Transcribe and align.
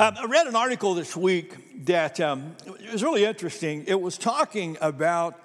Um, 0.00 0.14
I 0.16 0.26
read 0.26 0.46
an 0.46 0.54
article 0.54 0.94
this 0.94 1.16
week 1.16 1.84
that 1.86 2.20
um, 2.20 2.54
was 2.92 3.02
really 3.02 3.24
interesting. 3.24 3.82
It 3.88 4.00
was 4.00 4.16
talking 4.16 4.78
about 4.80 5.42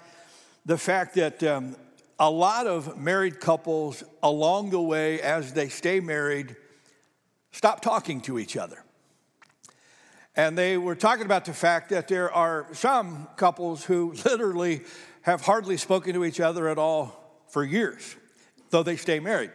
the 0.64 0.78
fact 0.78 1.16
that 1.16 1.42
um, 1.42 1.76
a 2.20 2.30
lot 2.30 2.68
of 2.68 2.96
married 2.96 3.40
couples 3.40 4.04
along 4.22 4.70
the 4.70 4.80
way, 4.80 5.20
as 5.22 5.54
they 5.54 5.70
stay 5.70 6.00
married, 6.00 6.56
stop 7.52 7.82
talking 7.82 8.22
to 8.22 8.38
each 8.38 8.56
other. 8.56 8.84
And 10.36 10.56
they 10.56 10.78
were 10.78 10.94
talking 10.94 11.26
about 11.26 11.46
the 11.46 11.54
fact 11.54 11.90
that 11.90 12.08
there 12.08 12.32
are 12.32 12.68
some 12.74 13.28
couples 13.38 13.84
who 13.84 14.14
literally 14.26 14.82
have 15.24 15.42
hardly 15.42 15.78
spoken 15.78 16.14
to 16.14 16.24
each 16.24 16.40
other 16.40 16.68
at 16.68 16.78
all 16.78 17.42
for 17.48 17.64
years, 17.64 18.16
though 18.70 18.84
they 18.84 18.98
stay 18.98 19.20
married. 19.20 19.50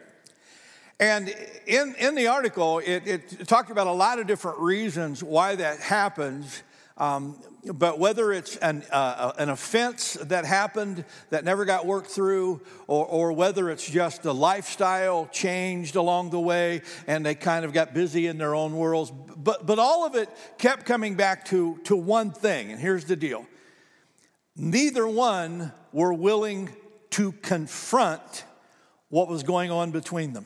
And 0.99 1.33
in, 1.65 1.95
in 1.97 2.15
the 2.15 2.27
article, 2.27 2.79
it, 2.79 3.07
it 3.07 3.47
talked 3.47 3.71
about 3.71 3.87
a 3.87 3.91
lot 3.91 4.19
of 4.19 4.27
different 4.27 4.59
reasons 4.59 5.23
why 5.23 5.55
that 5.55 5.79
happens. 5.79 6.61
Um, 6.97 7.39
but 7.73 7.99
whether 7.99 8.33
it's 8.33 8.57
an, 8.57 8.83
uh, 8.91 9.31
an 9.37 9.49
offense 9.49 10.15
that 10.15 10.43
happened 10.43 11.05
that 11.29 11.45
never 11.45 11.63
got 11.63 11.85
worked 11.85 12.07
through, 12.07 12.61
or, 12.87 13.05
or 13.05 13.31
whether 13.31 13.69
it's 13.69 13.89
just 13.89 14.23
the 14.23 14.33
lifestyle 14.33 15.29
changed 15.31 15.95
along 15.95 16.31
the 16.31 16.39
way 16.39 16.81
and 17.07 17.25
they 17.25 17.35
kind 17.35 17.63
of 17.63 17.71
got 17.71 17.93
busy 17.93 18.27
in 18.27 18.37
their 18.37 18.53
own 18.53 18.75
worlds, 18.75 19.11
but, 19.37 19.65
but 19.65 19.79
all 19.79 20.05
of 20.05 20.15
it 20.15 20.29
kept 20.57 20.85
coming 20.85 21.15
back 21.15 21.45
to, 21.45 21.79
to 21.85 21.95
one 21.95 22.31
thing. 22.31 22.71
And 22.71 22.79
here's 22.79 23.05
the 23.05 23.15
deal 23.15 23.45
neither 24.57 25.07
one 25.07 25.71
were 25.93 26.13
willing 26.13 26.69
to 27.11 27.31
confront 27.31 28.43
what 29.07 29.29
was 29.29 29.43
going 29.43 29.71
on 29.71 29.91
between 29.91 30.33
them. 30.33 30.45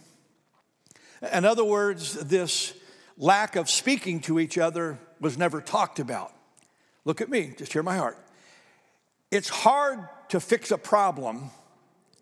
In 1.31 1.45
other 1.45 1.63
words, 1.63 2.13
this 2.13 2.73
lack 3.17 3.55
of 3.55 3.69
speaking 3.69 4.19
to 4.21 4.39
each 4.39 4.57
other 4.57 4.99
was 5.19 5.37
never 5.37 5.61
talked 5.61 5.99
about. 5.99 6.33
Look 7.05 7.21
at 7.21 7.29
me, 7.29 7.53
just 7.57 7.73
hear 7.73 7.83
my 7.83 7.97
heart. 7.97 8.17
It's 9.31 9.49
hard 9.49 10.07
to 10.29 10.39
fix 10.39 10.71
a 10.71 10.77
problem 10.77 11.49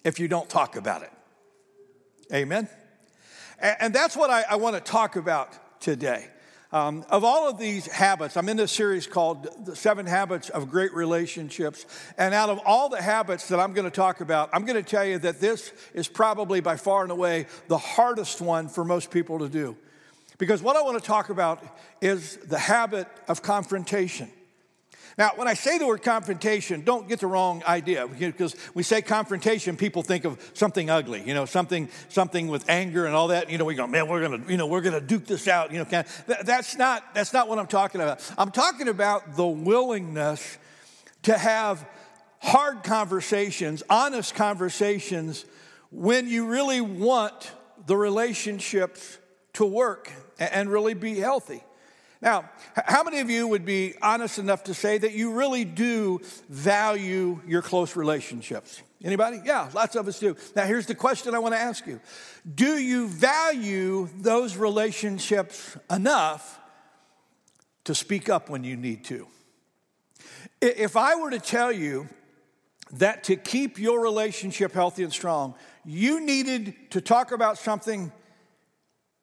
if 0.03 0.19
you 0.19 0.27
don't 0.27 0.49
talk 0.49 0.75
about 0.75 1.03
it. 1.03 1.11
Amen? 2.33 2.67
And 3.59 3.93
that's 3.93 4.15
what 4.15 4.29
I, 4.29 4.55
want 4.55 4.75
to 4.75 4.81
talk 4.81 5.15
about 5.15 5.79
today. 5.79 6.27
Um, 6.73 7.03
of 7.09 7.25
all 7.25 7.49
of 7.49 7.57
these 7.57 7.85
habits, 7.85 8.37
I'm 8.37 8.47
in 8.47 8.55
this 8.55 8.71
series 8.71 9.05
called 9.05 9.65
The 9.65 9.75
Seven 9.75 10.05
Habits 10.05 10.47
of 10.49 10.71
Great 10.71 10.93
Relationships. 10.93 11.85
And 12.17 12.33
out 12.33 12.49
of 12.49 12.61
all 12.65 12.87
the 12.87 13.01
habits 13.01 13.49
that 13.49 13.59
I'm 13.59 13.73
going 13.73 13.89
to 13.89 13.95
talk 13.95 14.21
about, 14.21 14.49
I'm 14.53 14.63
going 14.63 14.81
to 14.81 14.89
tell 14.89 15.03
you 15.03 15.19
that 15.19 15.41
this 15.41 15.73
is 15.93 16.07
probably 16.07 16.61
by 16.61 16.77
far 16.77 17.03
and 17.03 17.11
away 17.11 17.47
the 17.67 17.77
hardest 17.77 18.39
one 18.39 18.69
for 18.69 18.85
most 18.85 19.11
people 19.11 19.39
to 19.39 19.49
do. 19.49 19.75
Because 20.37 20.63
what 20.63 20.77
I 20.77 20.81
want 20.81 20.97
to 20.97 21.05
talk 21.05 21.29
about 21.29 21.61
is 21.99 22.37
the 22.37 22.57
habit 22.57 23.07
of 23.27 23.41
confrontation. 23.41 24.29
Now, 25.17 25.31
when 25.35 25.47
I 25.47 25.53
say 25.53 25.77
the 25.77 25.85
word 25.85 26.03
confrontation, 26.03 26.81
don't 26.81 27.07
get 27.07 27.19
the 27.19 27.27
wrong 27.27 27.63
idea 27.67 28.07
because 28.07 28.55
we 28.73 28.83
say 28.83 29.01
confrontation, 29.01 29.75
people 29.75 30.03
think 30.03 30.25
of 30.25 30.51
something 30.53 30.89
ugly, 30.89 31.21
you 31.25 31.33
know, 31.33 31.45
something, 31.45 31.89
something 32.09 32.47
with 32.47 32.69
anger 32.69 33.05
and 33.05 33.15
all 33.15 33.27
that. 33.29 33.49
You 33.49 33.57
know, 33.57 33.65
we 33.65 33.75
go, 33.75 33.87
man, 33.87 34.07
we're 34.07 34.21
gonna, 34.21 34.43
you 34.49 34.57
know, 34.57 34.67
we're 34.67 34.81
gonna 34.81 35.01
duke 35.01 35.25
this 35.25 35.47
out. 35.47 35.71
You 35.71 35.79
know, 35.79 36.03
that's 36.43 36.77
not 36.77 37.13
that's 37.13 37.33
not 37.33 37.49
what 37.49 37.59
I'm 37.59 37.67
talking 37.67 38.01
about. 38.01 38.21
I'm 38.37 38.51
talking 38.51 38.87
about 38.87 39.35
the 39.35 39.47
willingness 39.47 40.57
to 41.23 41.37
have 41.37 41.85
hard 42.39 42.83
conversations, 42.83 43.83
honest 43.89 44.33
conversations, 44.35 45.45
when 45.91 46.27
you 46.27 46.47
really 46.47 46.81
want 46.81 47.51
the 47.85 47.95
relationships 47.95 49.17
to 49.53 49.65
work 49.65 50.11
and 50.39 50.69
really 50.69 50.93
be 50.93 51.15
healthy. 51.15 51.63
Now, 52.21 52.49
how 52.75 53.03
many 53.03 53.19
of 53.19 53.31
you 53.31 53.47
would 53.47 53.65
be 53.65 53.95
honest 54.01 54.37
enough 54.37 54.65
to 54.65 54.75
say 54.75 54.99
that 54.99 55.13
you 55.13 55.33
really 55.33 55.65
do 55.65 56.19
value 56.49 57.41
your 57.47 57.63
close 57.63 57.95
relationships? 57.95 58.83
Anybody? 59.03 59.39
Yeah, 59.43 59.67
lots 59.73 59.95
of 59.95 60.07
us 60.07 60.19
do. 60.19 60.35
Now, 60.55 60.65
here's 60.65 60.85
the 60.85 60.93
question 60.93 61.33
I 61.33 61.39
want 61.39 61.55
to 61.55 61.59
ask 61.59 61.87
you 61.87 61.99
Do 62.53 62.77
you 62.77 63.07
value 63.07 64.07
those 64.19 64.55
relationships 64.55 65.75
enough 65.89 66.59
to 67.85 67.95
speak 67.95 68.29
up 68.29 68.49
when 68.49 68.63
you 68.63 68.77
need 68.77 69.03
to? 69.05 69.27
If 70.61 70.95
I 70.95 71.15
were 71.15 71.31
to 71.31 71.39
tell 71.39 71.71
you 71.71 72.07
that 72.93 73.23
to 73.23 73.35
keep 73.35 73.79
your 73.79 73.99
relationship 73.99 74.73
healthy 74.73 75.01
and 75.01 75.11
strong, 75.11 75.55
you 75.83 76.19
needed 76.19 76.75
to 76.91 77.01
talk 77.01 77.31
about 77.31 77.57
something 77.57 78.11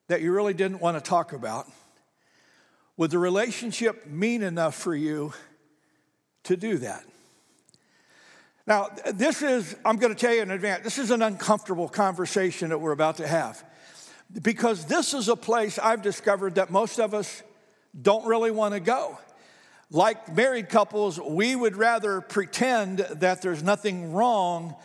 that 0.09 0.21
you 0.21 0.33
really 0.33 0.55
didn't 0.55 0.81
want 0.81 0.97
to 0.97 1.09
talk 1.09 1.33
about 1.33 1.69
would 2.99 3.13
the 3.13 3.19
relationship 3.19 4.07
mean 4.07 4.43
enough 4.43 4.75
for 4.75 4.95
you 4.95 5.33
to 6.43 6.57
do 6.57 6.77
that? 6.79 7.05
Now, 8.67 8.89
this 9.15 9.41
is, 9.41 9.75
I'm 9.83 9.97
going 9.97 10.15
to 10.15 10.21
tell 10.21 10.35
you 10.35 10.43
in 10.43 10.51
advance, 10.51 10.85
this 10.85 10.99
is 10.99 11.11
an 11.11 11.23
uncomfortable 11.23 11.89
conversation 11.89 12.69
that 12.69 12.79
we're 12.79 12.93
about 12.93 13.17
to 13.17 13.27
have. 13.27 13.65
Because 14.43 14.85
this 14.85 15.15
is 15.15 15.29
a 15.29 15.37
place 15.37 15.79
I've 15.79 16.03
discovered 16.03 16.57
that 16.57 16.71
most 16.71 16.99
of 16.99 17.15
us 17.15 17.43
don't 17.99 18.27
really 18.27 18.51
want 18.51 18.75
to 18.75 18.81
go. 18.81 19.17
Like 19.91 20.37
married 20.37 20.69
couples, 20.69 21.19
we 21.19 21.57
would 21.57 21.77
rather 21.77 22.21
pretend 22.21 22.99
that 22.99 23.41
there's 23.41 23.63
nothing 23.63 24.13
wrong 24.13 24.77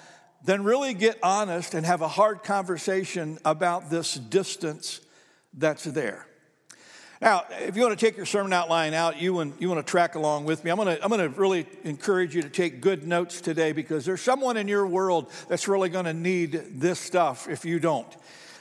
than 0.46 0.63
really 0.63 0.94
get 0.94 1.18
honest 1.22 1.73
and 1.73 1.85
have 1.85 2.02
a 2.02 2.07
hard 2.07 2.44
conversation 2.44 3.38
about 3.44 3.90
this 3.90 4.13
distance 4.13 5.02
that's 5.53 5.84
there. 5.84 6.25
Now, 7.23 7.45
if 7.51 7.78
you 7.78 7.84
want 7.84 7.97
to 7.97 8.06
take 8.06 8.17
your 8.17 8.25
sermon 8.25 8.51
outline 8.51 8.94
out, 8.94 9.22
you 9.22 9.34
want, 9.34 9.61
you 9.61 9.69
want 9.69 9.79
to 9.79 9.89
track 9.89 10.16
along 10.16 10.44
with 10.44 10.66
me. 10.66 10.72
I'm 10.72 10.75
going 10.75 10.94
to, 10.94 11.01
I'm 11.01 11.07
going 11.07 11.22
to 11.22 11.39
really 11.39 11.66
encourage 11.85 12.35
you 12.35 12.41
to 12.41 12.50
take 12.50 12.81
good 12.81 13.07
notes 13.07 13.39
today 13.39 13.72
because 13.72 14.03
there's 14.03 14.19
someone 14.19 14.57
in 14.57 14.67
your 14.67 14.85
world 14.85 15.31
that's 15.47 15.69
really 15.69 15.88
going 15.88 16.03
to 16.03 16.13
need 16.13 16.51
this 16.51 17.00
stuff 17.00 17.47
if 17.47 17.63
you 17.63 17.79
don't. 17.79 18.13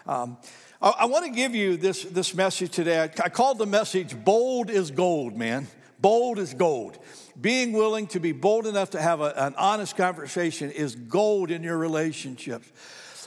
Um, 0.06 0.36
I, 0.80 0.90
I, 0.90 1.04
want 1.06 1.24
to 1.24 1.32
give 1.32 1.56
you 1.56 1.76
this, 1.76 2.04
this 2.04 2.36
message 2.36 2.70
today. 2.70 3.00
I, 3.00 3.10
I 3.24 3.30
called 3.30 3.58
the 3.58 3.66
message 3.66 4.14
Bold 4.24 4.70
is 4.70 4.92
Gold, 4.92 5.36
man. 5.36 5.66
Bold 5.98 6.38
is 6.38 6.54
gold. 6.54 6.98
Being 7.40 7.72
willing 7.72 8.06
to 8.08 8.20
be 8.20 8.30
bold 8.30 8.68
enough 8.68 8.90
to 8.90 9.02
have 9.02 9.20
a, 9.20 9.32
an 9.36 9.56
honest 9.58 9.96
conversation 9.96 10.70
is 10.70 10.94
gold 10.94 11.50
in 11.50 11.64
your 11.64 11.78
relationships. 11.78 12.70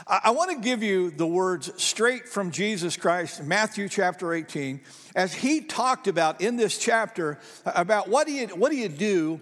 I 0.08 0.32
want 0.32 0.52
to 0.52 0.60
give 0.60 0.84
you 0.84 1.10
the 1.10 1.26
words 1.26 1.72
straight 1.82 2.30
from 2.30 2.52
Jesus 2.52 2.96
Christ, 2.96 3.44
Matthew 3.44 3.90
chapter 3.90 4.34
18, 4.34 4.82
as 5.16 5.34
he 5.34 5.62
talked 5.62 6.08
about 6.08 6.42
in 6.42 6.58
this 6.58 6.78
chapter 6.78 7.40
about 7.66 8.08
what 8.08 8.28
do 8.28 8.34
you, 8.34 8.46
what 8.50 8.70
do, 8.70 8.78
you 8.78 8.88
do 8.88 9.42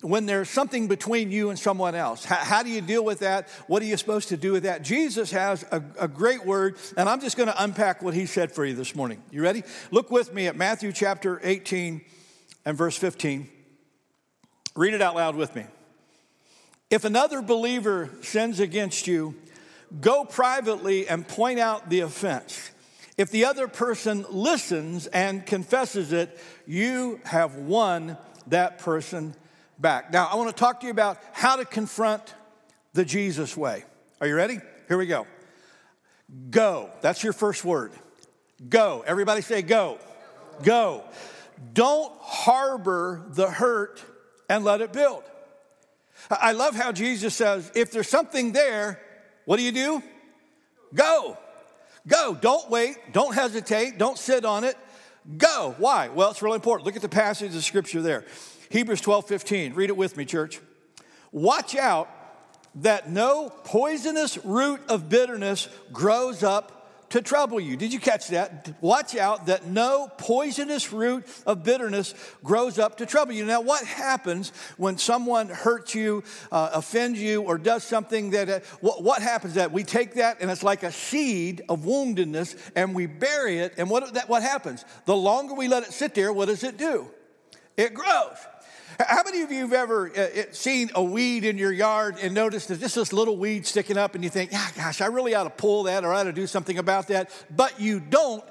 when 0.00 0.24
there's 0.24 0.48
something 0.48 0.88
between 0.88 1.30
you 1.30 1.50
and 1.50 1.58
someone 1.58 1.94
else. 1.94 2.24
How, 2.24 2.36
how, 2.36 2.62
do 2.62 2.70
you 2.70 2.80
deal 2.80 3.04
with 3.04 3.18
that? 3.18 3.50
What 3.66 3.82
are 3.82 3.84
you 3.84 3.98
supposed 3.98 4.30
to 4.30 4.38
do 4.38 4.52
with 4.52 4.62
that? 4.62 4.80
Jesus 4.80 5.32
has 5.32 5.66
a, 5.70 5.82
a 5.98 6.08
great 6.08 6.46
word, 6.46 6.78
and 6.96 7.06
I'm 7.06 7.20
just 7.20 7.36
going 7.36 7.48
to 7.50 7.62
unpack 7.62 8.00
what 8.00 8.14
he 8.14 8.24
said 8.24 8.52
for 8.52 8.64
you 8.64 8.74
this 8.74 8.94
morning. 8.94 9.22
You 9.30 9.42
ready? 9.42 9.64
Look 9.90 10.10
with 10.10 10.32
me 10.32 10.46
at 10.46 10.56
Matthew 10.56 10.92
chapter 10.92 11.38
18 11.42 12.00
and 12.64 12.74
verse 12.74 12.96
15. 12.96 13.50
Read 14.76 14.94
it 14.94 15.02
out 15.02 15.14
loud 15.14 15.36
with 15.36 15.54
me. 15.54 15.66
If 16.88 17.04
another 17.04 17.42
believer 17.42 18.08
sins 18.22 18.60
against 18.60 19.06
you, 19.06 19.34
go 20.00 20.24
privately 20.24 21.08
and 21.08 21.26
point 21.26 21.58
out 21.58 21.90
the 21.90 22.00
offense. 22.00 22.70
If 23.16 23.30
the 23.30 23.44
other 23.44 23.68
person 23.68 24.24
listens 24.30 25.06
and 25.08 25.44
confesses 25.44 26.12
it, 26.12 26.38
you 26.66 27.20
have 27.24 27.56
won 27.56 28.16
that 28.46 28.78
person 28.78 29.34
back. 29.78 30.12
Now, 30.12 30.28
I 30.30 30.36
want 30.36 30.48
to 30.48 30.56
talk 30.56 30.80
to 30.80 30.86
you 30.86 30.92
about 30.92 31.18
how 31.32 31.56
to 31.56 31.64
confront 31.64 32.34
the 32.92 33.04
Jesus 33.04 33.56
way. 33.56 33.84
Are 34.20 34.26
you 34.26 34.34
ready? 34.34 34.58
Here 34.88 34.98
we 34.98 35.06
go. 35.06 35.26
Go. 36.50 36.90
That's 37.00 37.22
your 37.22 37.32
first 37.32 37.64
word. 37.64 37.92
Go. 38.68 39.04
Everybody 39.06 39.42
say 39.42 39.62
go. 39.62 39.98
Go. 40.62 41.04
Don't 41.72 42.12
harbor 42.20 43.22
the 43.28 43.50
hurt 43.50 44.02
and 44.48 44.64
let 44.64 44.80
it 44.80 44.92
build. 44.92 45.24
I 46.30 46.52
love 46.52 46.76
how 46.76 46.92
Jesus 46.92 47.34
says 47.34 47.70
if 47.74 47.90
there's 47.90 48.08
something 48.08 48.52
there, 48.52 49.00
what 49.50 49.56
do 49.56 49.64
you 49.64 49.72
do? 49.72 50.00
Go. 50.94 51.36
Go. 52.06 52.38
Don't 52.40 52.70
wait. 52.70 52.94
Don't 53.12 53.34
hesitate. 53.34 53.98
Don't 53.98 54.16
sit 54.16 54.44
on 54.44 54.62
it. 54.62 54.76
Go. 55.38 55.74
Why? 55.76 56.06
Well, 56.06 56.30
it's 56.30 56.40
really 56.40 56.54
important. 56.54 56.86
Look 56.86 56.94
at 56.94 57.02
the 57.02 57.08
passage 57.08 57.56
of 57.56 57.64
scripture 57.64 58.00
there. 58.00 58.24
Hebrews 58.68 59.00
12 59.00 59.26
15. 59.26 59.74
Read 59.74 59.90
it 59.90 59.96
with 59.96 60.16
me, 60.16 60.24
church. 60.24 60.60
Watch 61.32 61.74
out 61.74 62.08
that 62.76 63.10
no 63.10 63.48
poisonous 63.64 64.38
root 64.44 64.82
of 64.88 65.08
bitterness 65.08 65.68
grows 65.92 66.44
up 66.44 66.79
to 67.10 67.20
trouble 67.20 67.60
you. 67.60 67.76
Did 67.76 67.92
you 67.92 68.00
catch 68.00 68.28
that? 68.28 68.72
Watch 68.80 69.16
out 69.16 69.46
that 69.46 69.66
no 69.66 70.10
poisonous 70.16 70.92
root 70.92 71.26
of 71.46 71.62
bitterness 71.62 72.14
grows 72.42 72.78
up 72.78 72.98
to 72.98 73.06
trouble 73.06 73.32
you. 73.32 73.44
Now, 73.44 73.60
what 73.60 73.84
happens 73.84 74.52
when 74.76 74.96
someone 74.96 75.48
hurts 75.48 75.94
you, 75.94 76.24
uh, 76.50 76.70
offends 76.72 77.20
you, 77.20 77.42
or 77.42 77.58
does 77.58 77.84
something 77.84 78.30
that, 78.30 78.48
uh, 78.48 78.60
what, 78.80 79.02
what, 79.02 79.22
happens 79.22 79.54
that 79.54 79.70
we 79.70 79.84
take 79.84 80.14
that 80.14 80.38
and 80.40 80.50
it's 80.50 80.62
like 80.62 80.82
a 80.82 80.92
seed 80.92 81.62
of 81.68 81.80
woundedness 81.80 82.56
and 82.74 82.94
we 82.94 83.06
bury 83.06 83.58
it. 83.58 83.74
And 83.76 83.90
what, 83.90 84.14
that, 84.14 84.28
what 84.28 84.42
happens? 84.42 84.84
The 85.04 85.16
longer 85.16 85.54
we 85.54 85.68
let 85.68 85.82
it 85.82 85.92
sit 85.92 86.14
there, 86.14 86.32
what 86.32 86.46
does 86.46 86.64
it 86.64 86.78
do? 86.78 87.08
It 87.76 87.92
grows. 87.92 88.36
How 89.08 89.22
many 89.24 89.40
of 89.42 89.50
you 89.50 89.62
have 89.62 89.72
ever 89.72 90.10
uh, 90.14 90.52
seen 90.52 90.90
a 90.94 91.02
weed 91.02 91.44
in 91.44 91.56
your 91.56 91.72
yard 91.72 92.16
and 92.20 92.34
noticed 92.34 92.68
there's 92.68 92.80
just 92.80 92.96
this 92.96 93.12
little 93.12 93.36
weed 93.36 93.66
sticking 93.66 93.96
up 93.96 94.14
and 94.14 94.22
you 94.22 94.28
think, 94.28 94.52
yeah, 94.52 94.68
gosh, 94.76 95.00
I 95.00 95.06
really 95.06 95.34
ought 95.34 95.44
to 95.44 95.50
pull 95.50 95.84
that 95.84 96.04
or 96.04 96.12
I 96.12 96.20
ought 96.20 96.24
to 96.24 96.32
do 96.32 96.46
something 96.46 96.76
about 96.76 97.08
that, 97.08 97.30
but 97.54 97.80
you 97.80 97.98
don't. 97.98 98.44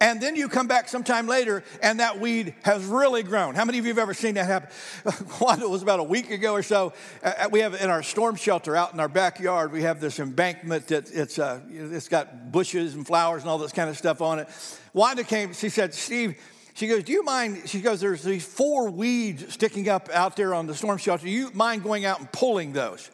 And 0.00 0.20
then 0.20 0.36
you 0.36 0.48
come 0.48 0.66
back 0.66 0.88
sometime 0.88 1.26
later 1.26 1.64
and 1.82 2.00
that 2.00 2.20
weed 2.20 2.54
has 2.64 2.84
really 2.84 3.22
grown. 3.22 3.54
How 3.54 3.64
many 3.64 3.78
of 3.78 3.86
you 3.86 3.92
have 3.92 3.98
ever 3.98 4.12
seen 4.12 4.34
that 4.34 4.44
happen? 4.44 4.68
One, 5.38 5.62
it 5.62 5.70
was 5.70 5.82
about 5.82 6.00
a 6.00 6.04
week 6.04 6.30
ago 6.30 6.52
or 6.52 6.62
so. 6.62 6.92
Uh, 7.22 7.32
uh, 7.38 7.48
we 7.50 7.60
have 7.60 7.74
in 7.74 7.88
our 7.88 8.02
storm 8.02 8.36
shelter 8.36 8.76
out 8.76 8.92
in 8.92 9.00
our 9.00 9.08
backyard, 9.08 9.72
we 9.72 9.82
have 9.82 10.00
this 10.00 10.18
embankment 10.18 10.88
that 10.88 11.10
it's, 11.12 11.38
uh, 11.38 11.60
it's 11.70 12.08
got 12.08 12.52
bushes 12.52 12.94
and 12.94 13.06
flowers 13.06 13.42
and 13.42 13.50
all 13.50 13.58
this 13.58 13.72
kind 13.72 13.88
of 13.88 13.96
stuff 13.96 14.20
on 14.20 14.40
it. 14.40 14.48
Wanda 14.92 15.24
came, 15.24 15.54
she 15.54 15.70
said, 15.70 15.94
Steve, 15.94 16.36
she 16.74 16.88
goes, 16.88 17.04
Do 17.04 17.12
you 17.12 17.24
mind? 17.24 17.62
She 17.66 17.80
goes, 17.80 18.00
There's 18.00 18.22
these 18.22 18.44
four 18.44 18.90
weeds 18.90 19.52
sticking 19.52 19.88
up 19.88 20.10
out 20.10 20.36
there 20.36 20.54
on 20.54 20.66
the 20.66 20.74
storm 20.74 20.98
shelter. 20.98 21.24
Do 21.24 21.30
you 21.30 21.50
mind 21.54 21.82
going 21.82 22.04
out 22.04 22.18
and 22.18 22.30
pulling 22.30 22.72
those? 22.72 23.10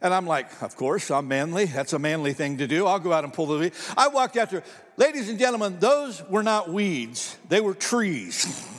And 0.00 0.14
I'm 0.14 0.26
like, 0.26 0.62
Of 0.62 0.76
course, 0.76 1.10
I'm 1.10 1.28
manly. 1.28 1.66
That's 1.66 1.92
a 1.92 1.98
manly 1.98 2.32
thing 2.32 2.58
to 2.58 2.66
do. 2.66 2.86
I'll 2.86 3.00
go 3.00 3.12
out 3.12 3.24
and 3.24 3.32
pull 3.32 3.46
the 3.46 3.58
weeds. 3.58 3.94
I 3.96 4.08
walked 4.08 4.36
out 4.36 4.50
there. 4.50 4.62
Ladies 4.96 5.28
and 5.28 5.38
gentlemen, 5.38 5.78
those 5.78 6.22
were 6.28 6.42
not 6.42 6.70
weeds, 6.70 7.36
they 7.48 7.60
were 7.60 7.74
trees. 7.74 8.66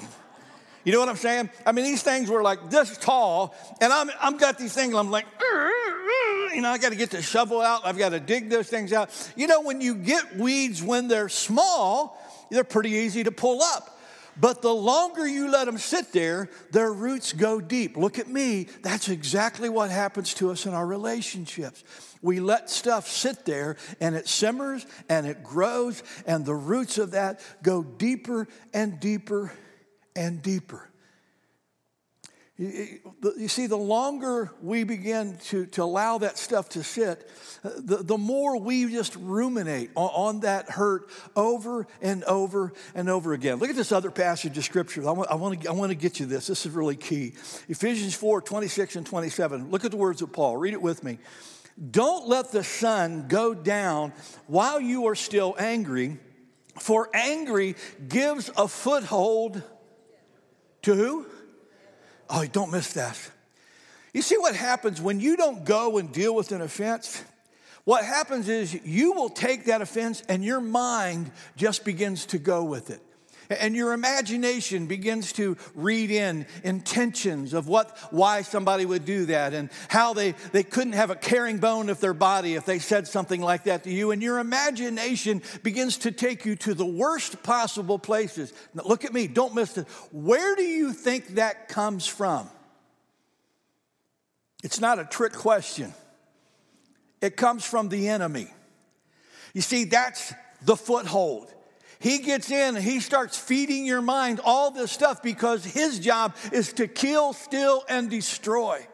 You 0.83 0.91
know 0.91 0.99
what 0.99 1.09
I'm 1.09 1.15
saying? 1.15 1.51
I 1.63 1.73
mean, 1.73 1.85
these 1.85 2.01
things 2.01 2.27
were 2.27 2.41
like 2.41 2.71
this 2.71 2.97
tall, 2.97 3.53
and 3.79 3.93
I'm, 3.93 4.09
I'm 4.19 4.37
got 4.37 4.57
these 4.57 4.73
things, 4.73 4.95
I'm 4.95 5.11
like, 5.11 5.27
you 6.55 6.61
know, 6.61 6.69
I 6.69 6.77
got 6.77 6.89
to 6.89 6.95
get 6.95 7.11
the 7.11 7.21
shovel 7.21 7.61
out. 7.61 7.85
I've 7.85 7.97
got 7.97 8.09
to 8.09 8.19
dig 8.19 8.49
those 8.49 8.67
things 8.67 8.91
out. 8.93 9.09
You 9.35 9.47
know, 9.47 9.61
when 9.61 9.81
you 9.81 9.95
get 9.95 10.37
weeds 10.37 10.81
when 10.81 11.07
they're 11.07 11.29
small, 11.29 12.19
they're 12.49 12.63
pretty 12.63 12.91
easy 12.91 13.23
to 13.23 13.31
pull 13.31 13.61
up. 13.61 13.99
But 14.41 14.63
the 14.63 14.73
longer 14.73 15.27
you 15.27 15.51
let 15.51 15.65
them 15.65 15.77
sit 15.77 16.11
there, 16.11 16.49
their 16.71 16.91
roots 16.91 17.31
go 17.31 17.61
deep. 17.61 17.95
Look 17.95 18.17
at 18.17 18.27
me. 18.27 18.67
That's 18.81 19.07
exactly 19.07 19.69
what 19.69 19.91
happens 19.91 20.33
to 20.35 20.49
us 20.49 20.65
in 20.65 20.73
our 20.73 20.85
relationships. 20.85 21.83
We 22.23 22.39
let 22.39 22.67
stuff 22.69 23.07
sit 23.07 23.45
there 23.45 23.77
and 23.99 24.15
it 24.15 24.27
simmers 24.27 24.87
and 25.09 25.27
it 25.27 25.43
grows, 25.43 26.01
and 26.25 26.43
the 26.43 26.55
roots 26.55 26.97
of 26.97 27.11
that 27.11 27.39
go 27.61 27.83
deeper 27.83 28.47
and 28.73 28.99
deeper 28.99 29.53
and 30.15 30.41
deeper. 30.41 30.90
You 32.61 33.47
see, 33.47 33.65
the 33.65 33.75
longer 33.75 34.51
we 34.61 34.83
begin 34.83 35.35
to, 35.45 35.65
to 35.65 35.81
allow 35.81 36.19
that 36.19 36.37
stuff 36.37 36.69
to 36.69 36.83
sit, 36.83 37.27
uh, 37.63 37.71
the, 37.75 37.97
the 37.97 38.19
more 38.19 38.59
we 38.59 38.87
just 38.87 39.15
ruminate 39.15 39.89
on, 39.95 40.09
on 40.09 40.39
that 40.41 40.69
hurt 40.69 41.09
over 41.35 41.87
and 42.03 42.23
over 42.25 42.71
and 42.93 43.09
over 43.09 43.33
again. 43.33 43.57
Look 43.57 43.71
at 43.71 43.75
this 43.75 43.91
other 43.91 44.11
passage 44.11 44.59
of 44.59 44.63
scripture. 44.63 45.07
I 45.09 45.11
want, 45.11 45.31
I, 45.31 45.35
want 45.35 45.59
to, 45.59 45.69
I 45.69 45.71
want 45.71 45.89
to 45.89 45.95
get 45.95 46.19
you 46.19 46.27
this. 46.27 46.45
This 46.45 46.67
is 46.67 46.71
really 46.71 46.95
key. 46.95 47.33
Ephesians 47.67 48.13
4 48.13 48.43
26 48.43 48.95
and 48.95 49.07
27. 49.07 49.71
Look 49.71 49.83
at 49.83 49.89
the 49.89 49.97
words 49.97 50.21
of 50.21 50.31
Paul. 50.31 50.57
Read 50.57 50.75
it 50.75 50.81
with 50.83 51.03
me. 51.03 51.17
Don't 51.89 52.27
let 52.27 52.51
the 52.51 52.63
sun 52.63 53.27
go 53.27 53.55
down 53.55 54.13
while 54.45 54.79
you 54.79 55.07
are 55.07 55.15
still 55.15 55.55
angry, 55.57 56.19
for 56.77 57.09
angry 57.11 57.75
gives 58.07 58.51
a 58.55 58.67
foothold 58.67 59.63
to 60.83 60.93
who? 60.93 61.25
Oh, 62.31 62.45
don't 62.45 62.71
miss 62.71 62.93
that. 62.93 63.19
You 64.13 64.21
see 64.21 64.37
what 64.37 64.55
happens 64.55 65.01
when 65.01 65.19
you 65.19 65.35
don't 65.35 65.65
go 65.65 65.97
and 65.97 66.11
deal 66.11 66.33
with 66.33 66.51
an 66.51 66.61
offense? 66.61 67.23
What 67.83 68.05
happens 68.05 68.47
is 68.47 68.73
you 68.85 69.13
will 69.13 69.29
take 69.29 69.65
that 69.65 69.81
offense 69.81 70.23
and 70.29 70.43
your 70.43 70.61
mind 70.61 71.31
just 71.57 71.83
begins 71.83 72.25
to 72.27 72.37
go 72.37 72.63
with 72.63 72.89
it. 72.89 73.01
And 73.59 73.75
your 73.75 73.93
imagination 73.93 74.85
begins 74.85 75.33
to 75.33 75.57
read 75.75 76.11
in 76.11 76.45
intentions 76.63 77.53
of 77.53 77.67
what, 77.67 77.97
why 78.11 78.43
somebody 78.43 78.85
would 78.85 79.05
do 79.05 79.25
that 79.25 79.53
and 79.53 79.69
how 79.89 80.13
they, 80.13 80.33
they 80.51 80.63
couldn't 80.63 80.93
have 80.93 81.09
a 81.09 81.15
caring 81.15 81.57
bone 81.57 81.89
of 81.89 81.99
their 81.99 82.13
body 82.13 82.55
if 82.55 82.65
they 82.65 82.79
said 82.79 83.07
something 83.07 83.41
like 83.41 83.65
that 83.65 83.83
to 83.83 83.91
you. 83.91 84.11
And 84.11 84.21
your 84.21 84.39
imagination 84.39 85.41
begins 85.63 85.97
to 85.99 86.11
take 86.11 86.45
you 86.45 86.55
to 86.57 86.73
the 86.73 86.85
worst 86.85 87.43
possible 87.43 87.99
places. 87.99 88.53
Now, 88.73 88.83
look 88.85 89.05
at 89.05 89.13
me, 89.13 89.27
don't 89.27 89.55
miss 89.55 89.77
it. 89.77 89.87
Where 90.11 90.55
do 90.55 90.63
you 90.63 90.93
think 90.93 91.35
that 91.35 91.67
comes 91.67 92.07
from? 92.07 92.49
It's 94.63 94.79
not 94.79 94.99
a 94.99 95.05
trick 95.05 95.33
question. 95.33 95.93
It 97.21 97.35
comes 97.35 97.65
from 97.65 97.89
the 97.89 98.09
enemy. 98.09 98.47
You 99.53 99.61
see, 99.61 99.85
that's 99.85 100.33
the 100.63 100.75
foothold. 100.75 101.53
He 102.01 102.17
gets 102.17 102.49
in 102.49 102.75
and 102.75 102.83
he 102.83 102.99
starts 102.99 103.37
feeding 103.37 103.85
your 103.85 104.01
mind 104.01 104.41
all 104.43 104.71
this 104.71 104.91
stuff 104.91 105.21
because 105.21 105.63
his 105.63 105.99
job 105.99 106.35
is 106.51 106.73
to 106.73 106.87
kill, 106.87 107.33
steal, 107.33 107.83
and 107.87 108.09
destroy. 108.09 108.85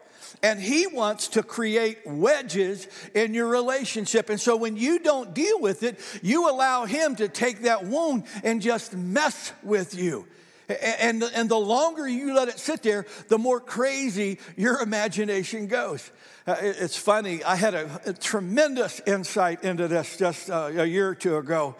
And 0.42 0.60
he 0.60 0.86
wants 0.86 1.28
to 1.28 1.42
create 1.42 2.06
wedges 2.06 2.86
in 3.14 3.32
your 3.32 3.48
relationship. 3.48 4.28
And 4.28 4.38
so 4.38 4.56
when 4.56 4.76
you 4.76 4.98
don't 4.98 5.34
deal 5.34 5.58
with 5.58 5.82
it, 5.82 5.98
you 6.22 6.50
allow 6.50 6.84
him 6.84 7.16
to 7.16 7.28
take 7.28 7.62
that 7.62 7.86
wound 7.86 8.24
and 8.44 8.60
just 8.60 8.94
mess 8.94 9.52
with 9.62 9.94
you. 9.94 10.26
And, 10.68 11.22
and 11.22 11.48
the 11.48 11.58
longer 11.58 12.06
you 12.06 12.34
let 12.34 12.48
it 12.48 12.58
sit 12.58 12.82
there, 12.82 13.06
the 13.28 13.38
more 13.38 13.58
crazy 13.58 14.38
your 14.54 14.82
imagination 14.82 15.66
goes. 15.66 16.10
Uh, 16.46 16.56
it's 16.60 16.96
funny, 16.96 17.42
I 17.42 17.56
had 17.56 17.74
a, 17.74 18.00
a, 18.04 18.12
tremendous 18.12 19.00
insight 19.06 19.64
into 19.64 19.88
this 19.88 20.18
just 20.18 20.50
uh, 20.50 20.70
a 20.76 20.84
year 20.84 21.08
or 21.08 21.14
two 21.14 21.38
ago. 21.38 21.74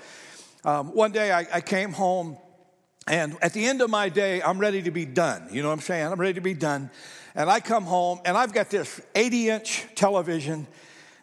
Um, 0.65 0.95
one 0.95 1.13
day 1.13 1.31
I, 1.31 1.47
I 1.53 1.61
came 1.61 1.93
home, 1.93 2.37
and 3.07 3.37
at 3.41 3.53
the 3.53 3.65
end 3.65 3.81
of 3.81 3.91
my 3.91 4.09
day, 4.09 4.43
I'm 4.43 4.59
ready 4.59 4.83
to 4.83 4.91
be 4.91 5.05
done. 5.05 5.49
You 5.53 5.63
know 5.63 5.69
what 5.69 5.75
I'm 5.75 5.81
saying? 5.81 6.07
I'm 6.07 6.21
ready 6.21 6.35
to 6.35 6.41
be 6.41 6.55
done. 6.55 6.91
And 7.35 7.49
I 7.49 7.61
come 7.61 7.85
home, 7.85 8.21
and 8.25 8.37
I've 8.37 8.53
got 8.53 8.71
this 8.71 9.01
80 9.15 9.51
inch 9.51 9.87
television 9.95 10.67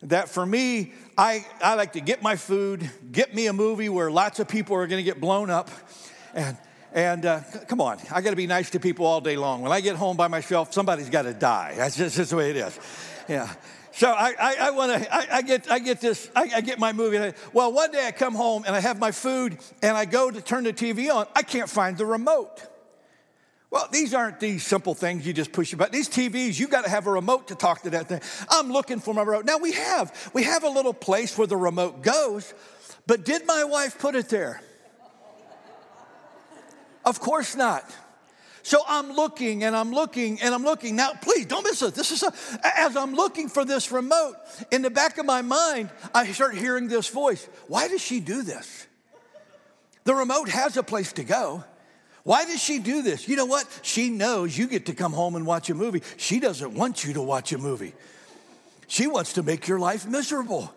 that 0.03 0.29
for 0.29 0.45
me, 0.45 0.93
I, 1.17 1.45
I 1.61 1.75
like 1.75 1.93
to 1.93 2.01
get 2.01 2.21
my 2.21 2.35
food, 2.35 2.89
get 3.11 3.33
me 3.33 3.47
a 3.47 3.53
movie 3.53 3.89
where 3.89 4.09
lots 4.09 4.39
of 4.39 4.47
people 4.47 4.75
are 4.77 4.87
going 4.87 4.99
to 4.99 5.03
get 5.03 5.19
blown 5.19 5.49
up. 5.49 5.69
And, 6.33 6.57
and 6.93 7.25
uh, 7.25 7.41
come 7.67 7.81
on, 7.81 7.97
I 8.11 8.21
got 8.21 8.29
to 8.29 8.35
be 8.35 8.47
nice 8.47 8.69
to 8.71 8.79
people 8.79 9.05
all 9.05 9.19
day 9.19 9.35
long. 9.35 9.61
When 9.61 9.71
I 9.71 9.81
get 9.81 9.95
home 9.95 10.15
by 10.15 10.27
myself, 10.27 10.73
somebody's 10.73 11.09
got 11.09 11.23
to 11.23 11.33
die. 11.33 11.73
That's 11.75 11.97
just, 11.97 12.17
that's 12.17 12.29
the 12.29 12.37
way 12.37 12.51
it 12.51 12.57
is. 12.57 12.79
Yeah. 13.27 13.53
So 13.95 14.11
I, 14.11 14.33
I, 14.37 14.55
I 14.59 14.69
want 14.71 14.91
to, 14.91 15.15
I, 15.15 15.37
I, 15.37 15.41
get, 15.41 15.71
I 15.71 15.79
get 15.79 16.01
this, 16.01 16.29
I, 16.35 16.49
I 16.55 16.61
get 16.61 16.79
my 16.79 16.91
movie. 16.91 17.33
Well, 17.53 17.71
one 17.71 17.91
day 17.91 18.05
I 18.05 18.11
come 18.11 18.35
home 18.35 18.65
and 18.67 18.75
I 18.75 18.81
have 18.81 18.99
my 18.99 19.11
food 19.11 19.57
and 19.81 19.95
I 19.95 20.03
go 20.03 20.29
to 20.29 20.41
turn 20.41 20.65
the 20.65 20.73
TV 20.73 21.09
on. 21.09 21.27
I 21.33 21.43
can't 21.43 21.69
find 21.69 21.97
the 21.97 22.05
remote. 22.05 22.61
Well, 23.71 23.87
these 23.93 24.13
aren't 24.13 24.41
these 24.41 24.65
simple 24.65 24.95
things 24.95 25.25
you 25.25 25.31
just 25.31 25.53
push 25.53 25.71
a 25.71 25.77
button. 25.77 25.93
These 25.93 26.09
TVs, 26.09 26.59
you 26.59 26.67
got 26.67 26.83
to 26.83 26.89
have 26.89 27.07
a 27.07 27.11
remote 27.11 27.47
to 27.47 27.55
talk 27.55 27.83
to 27.83 27.89
that 27.91 28.09
thing. 28.09 28.19
I'm 28.49 28.69
looking 28.69 28.99
for 28.99 29.13
my 29.13 29.21
remote. 29.21 29.45
Now 29.45 29.59
we 29.59 29.71
have, 29.71 30.29
we 30.33 30.43
have 30.43 30.65
a 30.65 30.69
little 30.69 30.93
place 30.93 31.37
where 31.37 31.47
the 31.47 31.55
remote 31.55 32.01
goes, 32.01 32.53
but 33.07 33.23
did 33.23 33.47
my 33.47 33.63
wife 33.63 33.97
put 33.97 34.13
it 34.15 34.27
there? 34.27 34.61
Of 37.05 37.21
course 37.21 37.55
not. 37.55 37.89
So 38.65 38.81
I'm 38.87 39.11
looking 39.11 39.63
and 39.63 39.75
I'm 39.75 39.91
looking 39.91 40.41
and 40.41 40.51
I'm 40.51 40.63
looking. 40.63 40.95
Now, 40.95 41.11
please 41.21 41.45
don't 41.45 41.63
miss 41.63 41.83
it. 41.83 41.93
This 41.93 42.09
is 42.09 42.23
a, 42.23 42.33
as 42.63 42.97
I'm 42.97 43.13
looking 43.13 43.47
for 43.47 43.63
this 43.63 43.91
remote, 43.91 44.37
in 44.71 44.81
the 44.81 44.89
back 44.89 45.19
of 45.19 45.25
my 45.27 45.43
mind, 45.43 45.91
I 46.15 46.31
start 46.31 46.55
hearing 46.55 46.87
this 46.87 47.07
voice. 47.07 47.47
Why 47.67 47.87
does 47.87 48.01
she 48.01 48.19
do 48.19 48.41
this? 48.41 48.87
The 50.05 50.15
remote 50.15 50.49
has 50.49 50.77
a 50.77 50.83
place 50.83 51.13
to 51.13 51.23
go. 51.23 51.63
Why 52.23 52.45
does 52.45 52.59
she 52.59 52.79
do 52.79 53.03
this? 53.03 53.27
You 53.27 53.35
know 53.35 53.45
what? 53.45 53.67
She 53.83 54.09
knows 54.09 54.57
you 54.57 54.65
get 54.65 54.87
to 54.87 54.95
come 54.95 55.13
home 55.13 55.35
and 55.35 55.45
watch 55.45 55.69
a 55.69 55.75
movie. 55.75 56.01
She 56.17 56.39
doesn't 56.39 56.73
want 56.73 57.05
you 57.05 57.13
to 57.13 57.21
watch 57.21 57.53
a 57.53 57.59
movie. 57.59 57.93
She 58.87 59.05
wants 59.05 59.33
to 59.33 59.43
make 59.43 59.67
your 59.67 59.77
life 59.77 60.07
miserable. 60.07 60.73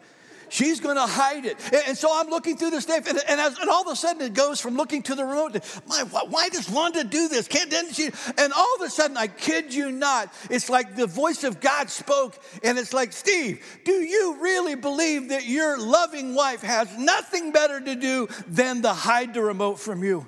She's 0.50 0.80
going 0.80 0.96
to 0.96 1.06
hide 1.06 1.44
it. 1.44 1.56
And, 1.86 1.96
so 1.96 2.08
I'm 2.12 2.28
looking 2.28 2.56
through 2.56 2.70
this 2.70 2.84
stuff, 2.84 3.06
and, 3.08 3.18
and, 3.28 3.40
as, 3.40 3.58
and, 3.58 3.68
all 3.68 3.82
of 3.82 3.88
a 3.88 3.96
sudden 3.96 4.22
it 4.22 4.34
goes 4.34 4.60
from 4.60 4.76
looking 4.76 5.02
to 5.04 5.14
the 5.14 5.24
remote 5.24 5.54
to, 5.54 5.62
my, 5.86 6.02
why 6.02 6.48
does 6.48 6.68
Wanda 6.70 7.04
do 7.04 7.28
this? 7.28 7.48
Can't, 7.48 7.70
didn't 7.70 7.94
she? 7.94 8.10
And 8.36 8.52
all 8.52 8.74
of 8.76 8.82
a 8.82 8.90
sudden, 8.90 9.16
I 9.16 9.26
kid 9.26 9.72
you 9.72 9.90
not, 9.90 10.32
it's 10.50 10.70
like 10.70 10.96
the 10.96 11.06
voice 11.06 11.44
of 11.44 11.60
God 11.60 11.90
spoke, 11.90 12.38
and 12.62 12.78
it's 12.78 12.92
like, 12.92 13.12
Steve, 13.12 13.64
do 13.84 13.92
you 13.92 14.38
really 14.40 14.74
believe 14.74 15.30
that 15.30 15.46
your 15.46 15.78
loving 15.78 16.34
wife 16.34 16.62
has 16.62 16.96
nothing 16.96 17.52
better 17.52 17.80
to 17.80 17.94
do 17.94 18.28
than 18.46 18.82
to 18.82 18.92
hide 18.92 19.34
the 19.34 19.42
remote 19.42 19.78
from 19.78 20.02
you? 20.04 20.26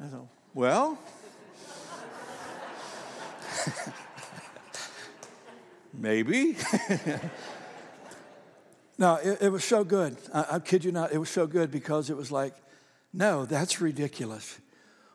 I 0.00 0.04
thought, 0.06 0.28
well, 0.54 0.98
maybe. 5.94 6.56
No, 8.98 9.16
it, 9.16 9.42
it 9.42 9.48
was 9.50 9.64
so 9.64 9.84
good. 9.84 10.16
I, 10.32 10.46
I 10.52 10.58
kid 10.58 10.84
you 10.84 10.92
not, 10.92 11.12
it 11.12 11.18
was 11.18 11.30
so 11.30 11.46
good 11.46 11.70
because 11.70 12.10
it 12.10 12.16
was 12.16 12.32
like, 12.32 12.54
no, 13.12 13.44
that's 13.44 13.80
ridiculous. 13.80 14.58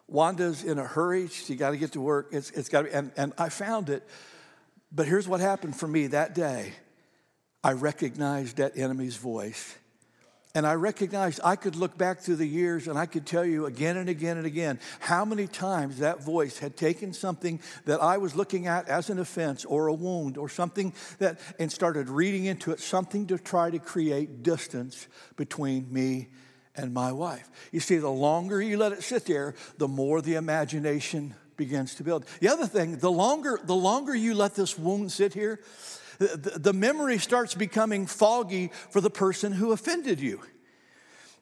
Wanda's 0.08 0.64
in 0.64 0.78
a 0.78 0.86
hurry. 0.86 1.28
She 1.28 1.56
got 1.56 1.72
to 1.72 1.78
get 1.78 1.94
to 1.94 2.02
work. 2.02 2.30
It's, 2.32 2.52
it's 2.52 2.70
got 2.70 2.82
to 2.82 2.88
be, 2.90 2.94
and, 2.94 3.12
and 3.16 3.34
I 3.38 3.50
found 3.50 3.90
it. 3.90 4.08
But 4.92 5.08
here's 5.08 5.28
what 5.28 5.40
happened 5.40 5.76
for 5.76 5.88
me 5.88 6.08
that 6.08 6.36
day 6.36 6.74
I 7.64 7.74
recognized 7.74 8.58
that 8.58 8.78
enemy's 8.78 9.16
voice. 9.16 9.78
And 10.54 10.68
I 10.68 10.74
recognized 10.74 11.40
I 11.44 11.56
could 11.56 11.78
look 11.78 11.98
back 11.98 12.20
through 12.20 12.36
the 12.36 12.46
years 12.46 12.90
and 12.90 13.00
I 13.00 13.06
could 13.06 13.26
tell 13.26 13.46
you 13.46 13.68
again 13.68 13.96
and 13.96 14.10
again 14.10 14.36
and 14.38 14.46
again 14.46 14.80
how 15.00 15.24
many 15.24 15.48
times 15.48 16.00
that 16.00 16.24
voice 16.24 16.58
had 16.58 16.76
taken 16.76 17.14
something 17.14 17.62
that 17.86 18.02
I 18.02 18.18
was 18.18 18.36
looking 18.36 18.68
at 18.68 18.90
as 18.90 19.10
an 19.10 19.20
offense 19.20 19.64
or 19.64 19.88
a 19.88 19.94
wound 19.94 20.38
or 20.38 20.50
something 20.50 20.94
that, 21.20 21.40
and 21.58 21.72
started 21.72 22.10
reading 22.10 22.46
into 22.46 22.72
it, 22.72 22.82
something 22.82 23.28
to 23.28 23.38
try 23.38 23.70
to 23.70 23.80
create 23.80 24.44
distance 24.44 25.08
between 25.38 25.92
me 25.92 26.28
and 26.76 26.94
my 26.94 27.14
wife. 27.14 27.50
You 27.72 27.80
see, 27.80 27.98
the 27.98 28.10
longer 28.10 28.62
you 28.62 28.78
let 28.78 28.92
it 28.92 29.04
sit 29.04 29.26
there, 29.26 29.56
the 29.78 29.88
more 29.88 30.22
the 30.22 30.36
imagination 30.36 31.34
begins 31.56 31.96
to 31.96 32.04
build. 32.04 32.26
The 32.40 32.50
other 32.50 32.66
thing, 32.66 32.98
the 32.98 33.12
longer, 33.12 33.60
the 33.64 33.76
longer 33.76 34.16
you 34.16 34.34
let 34.34 34.56
this 34.56 34.78
wound 34.78 35.12
sit 35.12 35.34
here, 35.34 35.60
the, 36.28 36.74
memory 36.74 37.18
starts 37.18 37.56
becoming 37.56 38.06
foggy 38.06 38.72
for 38.90 39.02
the 39.02 39.10
person 39.10 39.52
who 39.52 39.72
offended 39.72 40.20
you. 40.20 40.42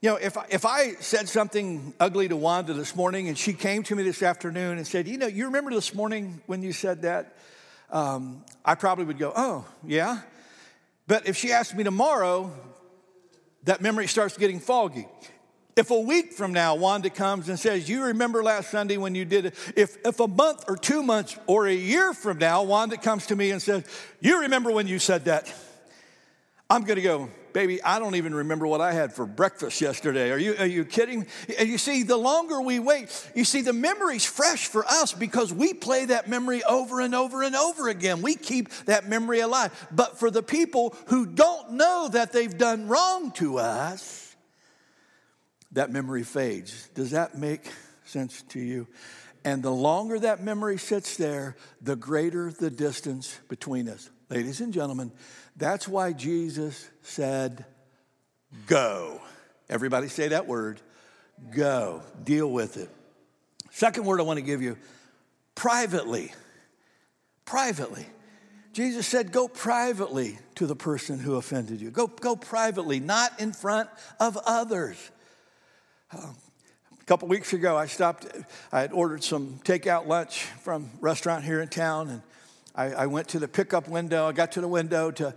You 0.01 0.11
know, 0.11 0.15
if, 0.15 0.37
if 0.49 0.65
I 0.65 0.93
said 0.93 1.27
something 1.27 1.93
ugly 1.99 2.29
to 2.29 2.37
Wanda 2.37 2.73
this 2.73 2.95
morning 2.95 3.27
and 3.27 3.37
she 3.37 3.51
came 3.51 3.83
to 3.83 3.95
me 3.95 4.03
this 4.03 4.23
afternoon 4.23 4.77
and 4.77 4.87
said, 4.87 5.07
You 5.07 5.17
know, 5.17 5.27
you 5.27 5.45
remember 5.45 5.71
this 5.71 5.93
morning 5.93 6.41
when 6.45 6.63
you 6.63 6.71
said 6.71 7.01
that? 7.01 7.35
Um, 7.91 8.45
I 8.63 8.75
probably 8.75 9.05
would 9.05 9.17
go, 9.17 9.33
Oh, 9.35 9.65
yeah. 9.85 10.21
But 11.07 11.27
if 11.27 11.35
she 11.35 11.51
asked 11.51 11.75
me 11.75 11.83
tomorrow, 11.83 12.51
that 13.63 13.81
memory 13.81 14.07
starts 14.07 14.37
getting 14.37 14.61
foggy. 14.61 15.07
If 15.75 15.91
a 15.91 15.99
week 15.99 16.33
from 16.33 16.51
now 16.51 16.75
Wanda 16.75 17.09
comes 17.09 17.47
and 17.47 17.57
says, 17.57 17.87
You 17.87 18.05
remember 18.05 18.43
last 18.43 18.69
Sunday 18.69 18.97
when 18.97 19.15
you 19.15 19.25
did 19.25 19.45
it? 19.45 19.55
If, 19.75 19.97
if 20.05 20.19
a 20.19 20.27
month 20.27 20.65
or 20.67 20.75
two 20.75 21.03
months 21.03 21.37
or 21.47 21.67
a 21.67 21.73
year 21.73 22.13
from 22.13 22.37
now 22.37 22.63
Wanda 22.63 22.97
comes 22.97 23.27
to 23.27 23.35
me 23.35 23.51
and 23.51 23.61
says, 23.61 23.83
You 24.19 24.41
remember 24.41 24.71
when 24.71 24.87
you 24.87 24.99
said 24.99 25.25
that? 25.25 25.53
I'm 26.69 26.85
to 26.85 27.01
go, 27.01 27.29
Baby, 27.53 27.81
I 27.81 27.97
don't 27.97 28.15
even 28.15 28.35
remember 28.35 28.67
what 28.67 28.79
I 28.79 28.93
had 28.93 29.13
for 29.13 29.25
breakfast 29.25 29.81
yesterday. 29.81 30.31
Are 30.31 30.37
you, 30.37 30.55
are 30.59 30.65
you 30.65 30.85
kidding? 30.85 31.25
And 31.57 31.67
you 31.67 31.77
see, 31.77 32.03
the 32.03 32.17
longer 32.17 32.61
we 32.61 32.79
wait, 32.79 33.09
you 33.35 33.43
see, 33.43 33.61
the 33.61 33.73
memory's 33.73 34.25
fresh 34.25 34.67
for 34.67 34.85
us 34.85 35.13
because 35.13 35.51
we 35.51 35.73
play 35.73 36.05
that 36.05 36.27
memory 36.27 36.63
over 36.63 37.01
and 37.01 37.15
over 37.15 37.41
and 37.41 37.55
over 37.55 37.89
again. 37.89 38.21
We 38.21 38.35
keep 38.35 38.69
that 38.85 39.09
memory 39.09 39.39
alive. 39.39 39.87
But 39.91 40.19
for 40.19 40.29
the 40.29 40.43
people 40.43 40.95
who 41.07 41.25
don't 41.25 41.73
know 41.73 42.09
that 42.11 42.31
they've 42.31 42.55
done 42.55 42.87
wrong 42.87 43.31
to 43.33 43.57
us, 43.57 44.28
that 45.71 45.91
memory 45.91 46.23
fades. 46.23 46.89
Does 46.95 47.11
that 47.11 47.35
make 47.35 47.71
sense 48.05 48.41
to 48.49 48.59
you? 48.59 48.87
And 49.45 49.63
the 49.63 49.71
longer 49.71 50.19
that 50.19 50.43
memory 50.43 50.77
sits 50.77 51.17
there, 51.17 51.55
the 51.81 51.95
greater 51.95 52.51
the 52.51 52.69
distance 52.69 53.39
between 53.47 53.87
us. 53.87 54.09
Ladies 54.29 54.61
and 54.61 54.73
gentlemen, 54.73 55.11
that's 55.55 55.87
why 55.87 56.13
Jesus 56.13 56.89
said, 57.01 57.65
Go. 58.65 59.21
Everybody 59.69 60.07
say 60.07 60.29
that 60.29 60.47
word. 60.47 60.81
Go. 61.55 62.01
Deal 62.23 62.49
with 62.51 62.77
it. 62.77 62.89
Second 63.71 64.05
word 64.05 64.19
I 64.19 64.23
want 64.23 64.37
to 64.37 64.45
give 64.45 64.61
you 64.61 64.77
privately. 65.55 66.33
Privately. 67.45 68.05
Jesus 68.73 69.07
said, 69.07 69.31
Go 69.31 69.47
privately 69.47 70.37
to 70.55 70.67
the 70.67 70.75
person 70.75 71.19
who 71.19 71.35
offended 71.35 71.79
you. 71.79 71.91
Go, 71.91 72.07
go 72.07 72.35
privately, 72.35 72.99
not 72.99 73.39
in 73.39 73.53
front 73.53 73.89
of 74.19 74.37
others. 74.45 74.97
A 76.11 77.05
couple 77.05 77.27
weeks 77.27 77.53
ago, 77.53 77.77
I 77.77 77.85
stopped, 77.85 78.25
I 78.71 78.81
had 78.81 78.91
ordered 78.93 79.23
some 79.23 79.59
takeout 79.63 80.07
lunch 80.07 80.43
from 80.63 80.85
a 80.85 81.01
restaurant 81.01 81.43
here 81.43 81.61
in 81.61 81.67
town, 81.67 82.09
and 82.09 82.21
I, 82.75 83.03
I 83.03 83.05
went 83.05 83.27
to 83.29 83.39
the 83.39 83.47
pickup 83.47 83.87
window. 83.87 84.27
I 84.27 84.31
got 84.31 84.53
to 84.53 84.61
the 84.61 84.67
window 84.67 85.11
to 85.11 85.35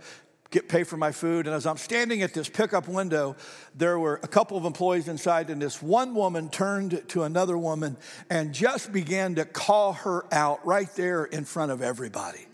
get 0.49 0.69
pay 0.69 0.83
for 0.83 0.97
my 0.97 1.11
food. 1.11 1.45
And 1.45 1.55
as 1.55 1.67
I'm 1.67 1.77
standing 1.77 2.23
at 2.23 2.33
this 2.33 2.49
pickup 2.49 2.87
window, 2.87 3.35
there 3.75 3.99
were 3.99 4.19
a 4.23 4.27
couple 4.27 4.57
of 4.57 4.65
employees 4.65 5.07
inside, 5.07 5.49
and 5.49 5.61
this 5.61 5.81
one 5.81 6.15
woman 6.15 6.49
turned 6.49 7.03
to 7.09 7.23
another 7.23 7.57
woman 7.57 7.97
and 8.29 8.53
just 8.53 8.91
began 8.91 9.35
to 9.35 9.45
call 9.45 9.93
her 9.93 10.25
out 10.31 10.65
right 10.65 10.89
there 10.95 11.25
in 11.25 11.45
front 11.45 11.71
of 11.71 11.81
everybody. 11.81 12.47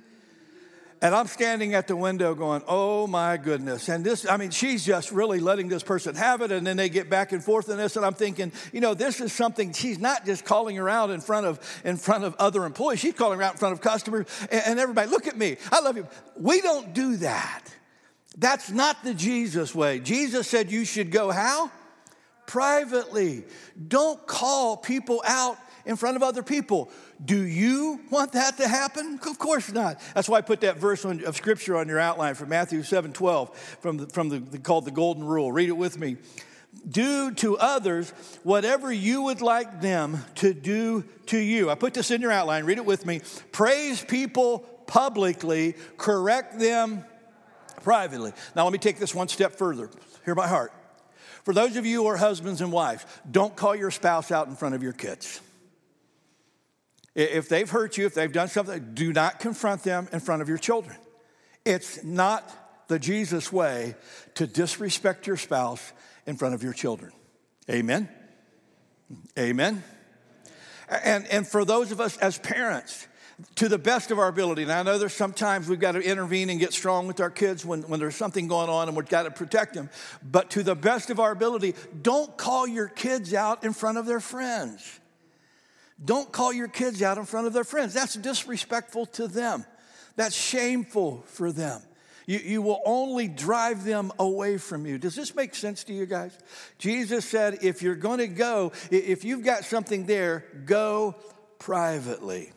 And 1.01 1.15
I'm 1.15 1.27
standing 1.27 1.75
at 1.75 1.87
the 1.87 1.95
window 1.95 2.35
going, 2.35 2.61
oh 2.67 3.07
my 3.07 3.37
goodness. 3.37 3.87
And 3.87 4.03
this, 4.03 4.27
I 4.27 4.35
mean, 4.35 4.49
she's 4.49 4.83
just 4.83 5.13
really 5.13 5.39
letting 5.39 5.69
this 5.69 5.81
person 5.81 6.13
have 6.15 6.41
it. 6.41 6.51
And 6.51 6.67
then 6.67 6.75
they 6.75 6.89
get 6.89 7.09
back 7.09 7.31
and 7.31 7.41
forth 7.41 7.69
in 7.69 7.77
this. 7.77 7.95
And 7.95 8.05
I'm 8.05 8.13
thinking, 8.13 8.51
you 8.73 8.81
know, 8.81 8.93
this 8.93 9.21
is 9.21 9.31
something, 9.31 9.71
she's 9.71 9.97
not 9.97 10.25
just 10.25 10.43
calling 10.43 10.75
her 10.75 10.89
out 10.89 11.09
in 11.09 11.21
front 11.21 11.45
of, 11.45 11.81
in 11.85 11.95
front 11.95 12.25
of 12.25 12.35
other 12.37 12.65
employees. 12.65 12.99
She's 12.99 13.13
calling 13.13 13.39
her 13.39 13.43
out 13.45 13.53
in 13.53 13.59
front 13.59 13.73
of 13.73 13.81
customers 13.81 14.27
and, 14.51 14.61
and 14.65 14.79
everybody. 14.79 15.09
Look 15.09 15.27
at 15.27 15.37
me. 15.37 15.55
I 15.71 15.79
love 15.79 15.95
you. 15.95 16.05
We 16.37 16.59
don't 16.59 16.93
do 16.93 17.15
that. 17.17 17.63
That's 18.37 18.69
not 18.69 19.01
the 19.03 19.13
Jesus 19.13 19.73
way. 19.73 19.99
Jesus 19.99 20.47
said 20.47 20.69
you 20.69 20.83
should 20.83 21.11
go 21.11 21.31
how? 21.31 21.71
Privately. 22.45 23.45
Don't 23.87 24.25
call 24.27 24.75
people 24.75 25.23
out 25.25 25.57
in 25.85 25.95
front 25.95 26.17
of 26.17 26.23
other 26.23 26.43
people. 26.43 26.89
Do 27.23 27.45
you 27.45 27.99
want 28.09 28.31
that 28.31 28.57
to 28.57 28.67
happen? 28.67 29.19
Of 29.25 29.37
course 29.37 29.71
not. 29.71 29.99
That's 30.15 30.29
why 30.29 30.37
I 30.37 30.41
put 30.41 30.61
that 30.61 30.77
verse 30.77 31.03
on, 31.03 31.25
of 31.25 31.35
scripture 31.35 31.75
on 31.75 31.89
your 31.89 31.99
outline 31.99 32.35
from 32.35 32.49
Matthew 32.49 32.81
7 32.81 33.11
12, 33.11 33.57
from, 33.81 33.97
the, 33.97 34.07
from 34.07 34.29
the, 34.29 34.59
called 34.59 34.85
the 34.85 34.91
Golden 34.91 35.25
Rule. 35.25 35.51
Read 35.51 35.69
it 35.69 35.77
with 35.77 35.99
me. 35.99 36.17
Do 36.87 37.33
to 37.35 37.57
others 37.57 38.11
whatever 38.43 38.93
you 38.93 39.23
would 39.23 39.41
like 39.41 39.81
them 39.81 40.23
to 40.35 40.53
do 40.53 41.03
to 41.25 41.37
you. 41.37 41.69
I 41.69 41.75
put 41.75 41.93
this 41.93 42.09
in 42.11 42.21
your 42.21 42.31
outline. 42.31 42.63
Read 42.63 42.77
it 42.77 42.85
with 42.85 43.05
me. 43.05 43.21
Praise 43.51 44.03
people 44.03 44.59
publicly, 44.87 45.75
correct 45.97 46.57
them 46.57 47.03
privately. 47.83 48.31
Now, 48.55 48.63
let 48.63 48.73
me 48.73 48.79
take 48.79 48.97
this 48.97 49.13
one 49.13 49.27
step 49.27 49.55
further. 49.55 49.89
Hear 50.25 50.35
my 50.35 50.47
heart. 50.47 50.71
For 51.43 51.53
those 51.53 51.75
of 51.75 51.85
you 51.85 52.03
who 52.03 52.07
are 52.07 52.17
husbands 52.17 52.61
and 52.61 52.71
wives, 52.71 53.05
don't 53.29 53.55
call 53.55 53.75
your 53.75 53.91
spouse 53.91 54.31
out 54.31 54.47
in 54.47 54.55
front 54.55 54.75
of 54.75 54.83
your 54.83 54.93
kids. 54.93 55.41
If 57.15 57.49
they've 57.49 57.69
hurt 57.69 57.97
you, 57.97 58.05
if 58.05 58.13
they've 58.13 58.31
done 58.31 58.47
something, 58.47 58.91
do 58.93 59.11
not 59.11 59.39
confront 59.39 59.83
them 59.83 60.07
in 60.11 60.19
front 60.19 60.41
of 60.41 60.49
your 60.49 60.57
children. 60.57 60.95
It's 61.65 62.03
not 62.03 62.87
the 62.87 62.99
Jesus 62.99 63.51
way 63.51 63.95
to 64.35 64.47
disrespect 64.47 65.27
your 65.27 65.37
spouse 65.37 65.93
in 66.25 66.37
front 66.37 66.55
of 66.55 66.63
your 66.63 66.73
children. 66.73 67.11
Amen? 67.69 68.09
Amen? 69.37 69.83
And, 71.03 71.27
and 71.27 71.47
for 71.47 71.65
those 71.65 71.91
of 71.91 71.99
us 72.01 72.17
as 72.17 72.37
parents, 72.39 73.07
to 73.55 73.69
the 73.69 73.77
best 73.77 74.11
of 74.11 74.19
our 74.19 74.27
ability. 74.27 74.63
And 74.63 74.71
I 74.71 74.83
know 74.83 74.97
there's 74.97 75.13
sometimes 75.13 75.69
we've 75.69 75.79
got 75.79 75.93
to 75.93 76.01
intervene 76.01 76.49
and 76.49 76.59
get 76.59 76.73
strong 76.73 77.07
with 77.07 77.19
our 77.19 77.29
kids 77.29 77.65
when, 77.65 77.83
when 77.83 77.99
there's 77.99 78.15
something 78.15 78.47
going 78.47 78.69
on 78.69 78.87
and 78.87 78.97
we've 78.97 79.07
got 79.07 79.23
to 79.23 79.31
protect 79.31 79.73
them. 79.73 79.89
But 80.21 80.49
to 80.51 80.63
the 80.63 80.75
best 80.75 81.09
of 81.09 81.19
our 81.19 81.31
ability, 81.31 81.75
don't 82.01 82.35
call 82.37 82.67
your 82.67 82.87
kids 82.87 83.33
out 83.33 83.63
in 83.63 83.73
front 83.73 83.97
of 83.97 84.05
their 84.05 84.19
friends. 84.19 84.98
Don't 86.03 86.31
call 86.31 86.53
your 86.53 86.67
kids 86.67 87.01
out 87.01 87.17
in 87.17 87.25
front 87.25 87.47
of 87.47 87.53
their 87.53 87.63
friends. 87.63 87.93
That's 87.93 88.15
disrespectful 88.15 89.07
to 89.07 89.27
them. 89.27 89.65
That's 90.15 90.35
shameful 90.35 91.23
for 91.27 91.51
them. 91.51 91.81
You, 92.25 92.37
you 92.37 92.61
will 92.61 92.81
only 92.85 93.27
drive 93.27 93.83
them 93.83 94.11
away 94.19 94.59
from 94.59 94.85
you. 94.85 94.97
Does 94.97 95.15
this 95.15 95.35
make 95.35 95.55
sense 95.55 95.83
to 95.85 95.93
you 95.93 96.05
guys? 96.05 96.37
Jesus 96.77 97.25
said, 97.25 97.59
if 97.63 97.81
you're 97.81 97.95
going 97.95 98.19
to 98.19 98.27
go, 98.27 98.71
if 98.91 99.25
you've 99.25 99.43
got 99.43 99.65
something 99.65 100.05
there, 100.05 100.45
go 100.65 101.15
privately. 101.57 102.53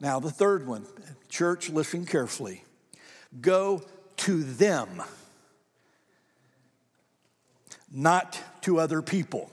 Now, 0.00 0.18
the 0.20 0.30
third 0.30 0.66
one, 0.66 0.86
church, 1.28 1.68
listen 1.68 2.06
carefully. 2.06 2.64
Go 3.40 3.82
to 4.16 4.42
them, 4.42 5.02
not 7.92 8.40
to 8.62 8.80
other 8.80 9.02
people. 9.02 9.51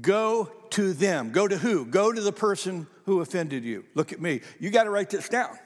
Go 0.00 0.50
to 0.70 0.92
them. 0.92 1.30
Go 1.30 1.48
to 1.48 1.56
who? 1.56 1.86
Go 1.86 2.12
to 2.12 2.20
the 2.20 2.32
person 2.32 2.86
who 3.04 3.20
offended 3.20 3.64
you. 3.64 3.84
Look 3.94 4.12
at 4.12 4.20
me. 4.20 4.40
You 4.58 4.70
got 4.70 4.84
to 4.84 4.90
write 4.90 5.10
this 5.10 5.28
down. 5.28 5.56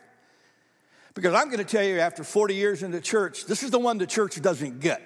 Because 1.14 1.34
I'm 1.34 1.46
going 1.46 1.58
to 1.58 1.64
tell 1.64 1.84
you, 1.84 1.98
after 1.98 2.22
40 2.22 2.54
years 2.54 2.82
in 2.82 2.92
the 2.92 3.00
church, 3.00 3.46
this 3.46 3.62
is 3.62 3.70
the 3.70 3.78
one 3.78 3.98
the 3.98 4.06
church 4.06 4.40
doesn't 4.40 4.80
get. 4.80 5.02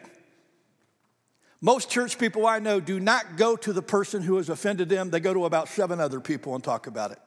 Most 1.60 1.88
church 1.88 2.18
people 2.18 2.46
I 2.46 2.58
know 2.58 2.78
do 2.78 3.00
not 3.00 3.36
go 3.36 3.56
to 3.56 3.72
the 3.72 3.80
person 3.80 4.22
who 4.22 4.36
has 4.36 4.50
offended 4.50 4.90
them, 4.90 5.08
they 5.08 5.20
go 5.20 5.32
to 5.32 5.46
about 5.46 5.68
seven 5.68 5.98
other 5.98 6.20
people 6.20 6.54
and 6.54 6.62
talk 6.62 6.86
about 6.86 7.10
it. 7.10 7.18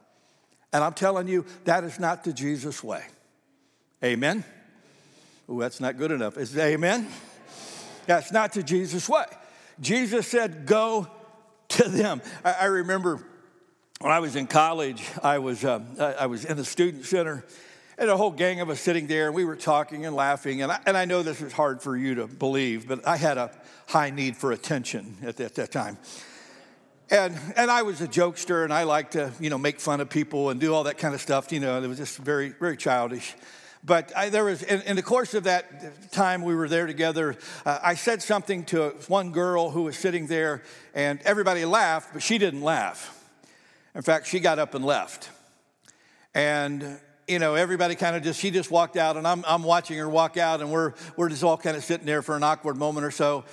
And 0.71 0.83
I'm 0.83 0.93
telling 0.93 1.27
you, 1.27 1.45
that 1.63 1.83
is 1.83 1.99
not 1.99 2.23
the 2.23 2.33
Jesus 2.33 2.83
way. 2.83 3.03
Amen? 4.03 4.43
Oh, 5.49 5.59
that's 5.59 5.79
not 5.79 5.97
good 5.97 6.11
enough. 6.11 6.37
Is 6.37 6.55
it 6.55 6.61
amen? 6.61 7.07
That's 8.05 8.31
not 8.31 8.53
the 8.53 8.61
Jesus 8.61 9.09
way. 9.09 9.25
Jesus 9.79 10.27
said, 10.27 10.65
Go 10.65 11.07
to 11.69 11.89
them. 11.89 12.21
I, 12.43 12.53
I 12.61 12.65
remember 12.65 13.19
when 13.99 14.11
I 14.11 14.19
was 14.19 14.35
in 14.35 14.47
college, 14.47 15.03
I 15.23 15.39
was, 15.39 15.65
uh, 15.65 16.15
I 16.19 16.27
was 16.27 16.45
in 16.45 16.57
the 16.57 16.65
student 16.65 17.05
center, 17.05 17.43
And 17.99 18.11
a 18.11 18.17
whole 18.17 18.29
gang 18.29 18.61
of 18.61 18.69
us 18.69 18.79
sitting 18.79 19.07
there, 19.07 19.25
and 19.25 19.35
we 19.35 19.43
were 19.43 19.55
talking 19.55 20.05
and 20.05 20.15
laughing. 20.15 20.61
And 20.61 20.71
I, 20.71 20.79
and 20.85 20.95
I 20.95 21.05
know 21.05 21.23
this 21.23 21.41
is 21.41 21.51
hard 21.51 21.81
for 21.81 21.97
you 21.97 22.15
to 22.15 22.27
believe, 22.27 22.87
but 22.87 23.07
I 23.07 23.17
had 23.17 23.39
a 23.39 23.49
high 23.87 24.11
need 24.11 24.37
for 24.37 24.51
attention 24.51 25.17
at 25.23 25.39
at 25.39 25.55
that 25.55 25.71
time. 25.71 25.97
And, 27.09 27.35
and 27.55 27.71
I 27.71 27.81
was 27.81 28.01
a 28.01 28.07
jokester, 28.07 28.63
and 28.63 28.71
I 28.71 28.83
liked 28.83 29.13
to, 29.13 29.31
you 29.39 29.49
know, 29.49 29.57
make 29.57 29.79
fun 29.79 29.99
of 29.99 30.09
people 30.09 30.51
and 30.51 30.59
do 30.59 30.75
all 30.75 30.83
that 30.83 30.99
kind 30.99 31.15
of 31.15 31.21
stuff. 31.21 31.51
You 31.51 31.59
know, 31.59 31.81
it 31.81 31.87
was 31.87 31.97
just 31.97 32.19
very, 32.19 32.49
very 32.49 32.77
childish. 32.77 33.33
But 33.87 34.11
I, 34.17 34.27
there 34.27 34.43
was, 34.43 34.63
in, 34.63 34.81
in, 34.81 34.95
the 34.97 35.01
course 35.01 35.33
of 35.33 35.45
that 35.45 36.11
time 36.11 36.41
we 36.41 36.53
were 36.53 36.67
there 36.67 36.87
together, 36.87 37.37
uh, 37.65 37.79
I 37.81 37.95
said 37.95 38.21
something 38.21 38.65
to 38.65 38.89
one 39.07 39.31
girl 39.31 39.69
who 39.71 39.83
was 39.83 39.97
sitting 39.97 40.27
there, 40.27 40.61
and 40.93 41.21
everybody 41.23 41.63
laughed, 41.63 42.09
but 42.11 42.21
she 42.21 42.37
didn't 42.37 42.63
laugh. 42.63 43.17
In 43.95 44.01
fact, 44.01 44.27
she 44.27 44.41
got 44.41 44.59
up 44.59 44.75
and 44.75 44.83
left. 44.83 45.29
And 46.35 46.99
you 47.29 47.39
know, 47.39 47.55
everybody 47.55 47.95
kind 47.95 48.17
of 48.17 48.23
just, 48.23 48.41
she 48.41 48.51
just 48.51 48.69
walked 48.69 48.97
out, 48.97 49.15
and 49.15 49.25
I'm, 49.25 49.45
I'm 49.47 49.63
watching 49.63 49.97
her 49.97 50.09
walk 50.09 50.35
out, 50.35 50.59
and 50.59 50.69
we're, 50.69 50.91
we're 51.15 51.29
just 51.29 51.45
all 51.45 51.57
kind 51.57 51.77
of 51.77 51.83
sitting 51.85 52.05
there 52.05 52.21
for 52.21 52.35
an 52.35 52.43
awkward 52.43 52.75
moment 52.75 53.05
or 53.05 53.11
so. 53.11 53.45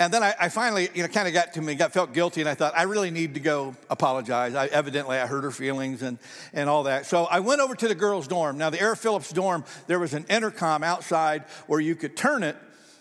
And 0.00 0.12
then 0.12 0.22
I, 0.22 0.34
I 0.40 0.48
finally, 0.48 0.88
you 0.94 1.02
know, 1.02 1.08
kind 1.08 1.28
of 1.28 1.34
got 1.34 1.52
to 1.52 1.60
me, 1.60 1.74
got 1.74 1.92
felt 1.92 2.14
guilty, 2.14 2.40
and 2.40 2.48
I 2.48 2.54
thought 2.54 2.72
I 2.74 2.84
really 2.84 3.10
need 3.10 3.34
to 3.34 3.40
go 3.40 3.76
apologize. 3.90 4.54
I, 4.54 4.66
evidently, 4.68 5.18
I 5.18 5.26
hurt 5.26 5.44
her 5.44 5.50
feelings 5.50 6.00
and 6.00 6.18
and 6.54 6.70
all 6.70 6.84
that. 6.84 7.04
So 7.04 7.26
I 7.26 7.40
went 7.40 7.60
over 7.60 7.74
to 7.74 7.86
the 7.86 7.94
girls' 7.94 8.26
dorm. 8.26 8.56
Now, 8.56 8.70
the 8.70 8.80
Air 8.80 8.96
Phillips 8.96 9.30
dorm, 9.30 9.62
there 9.88 9.98
was 9.98 10.14
an 10.14 10.24
intercom 10.30 10.82
outside 10.82 11.44
where 11.66 11.80
you 11.80 11.94
could 11.94 12.16
turn 12.16 12.42
it, 12.42 12.56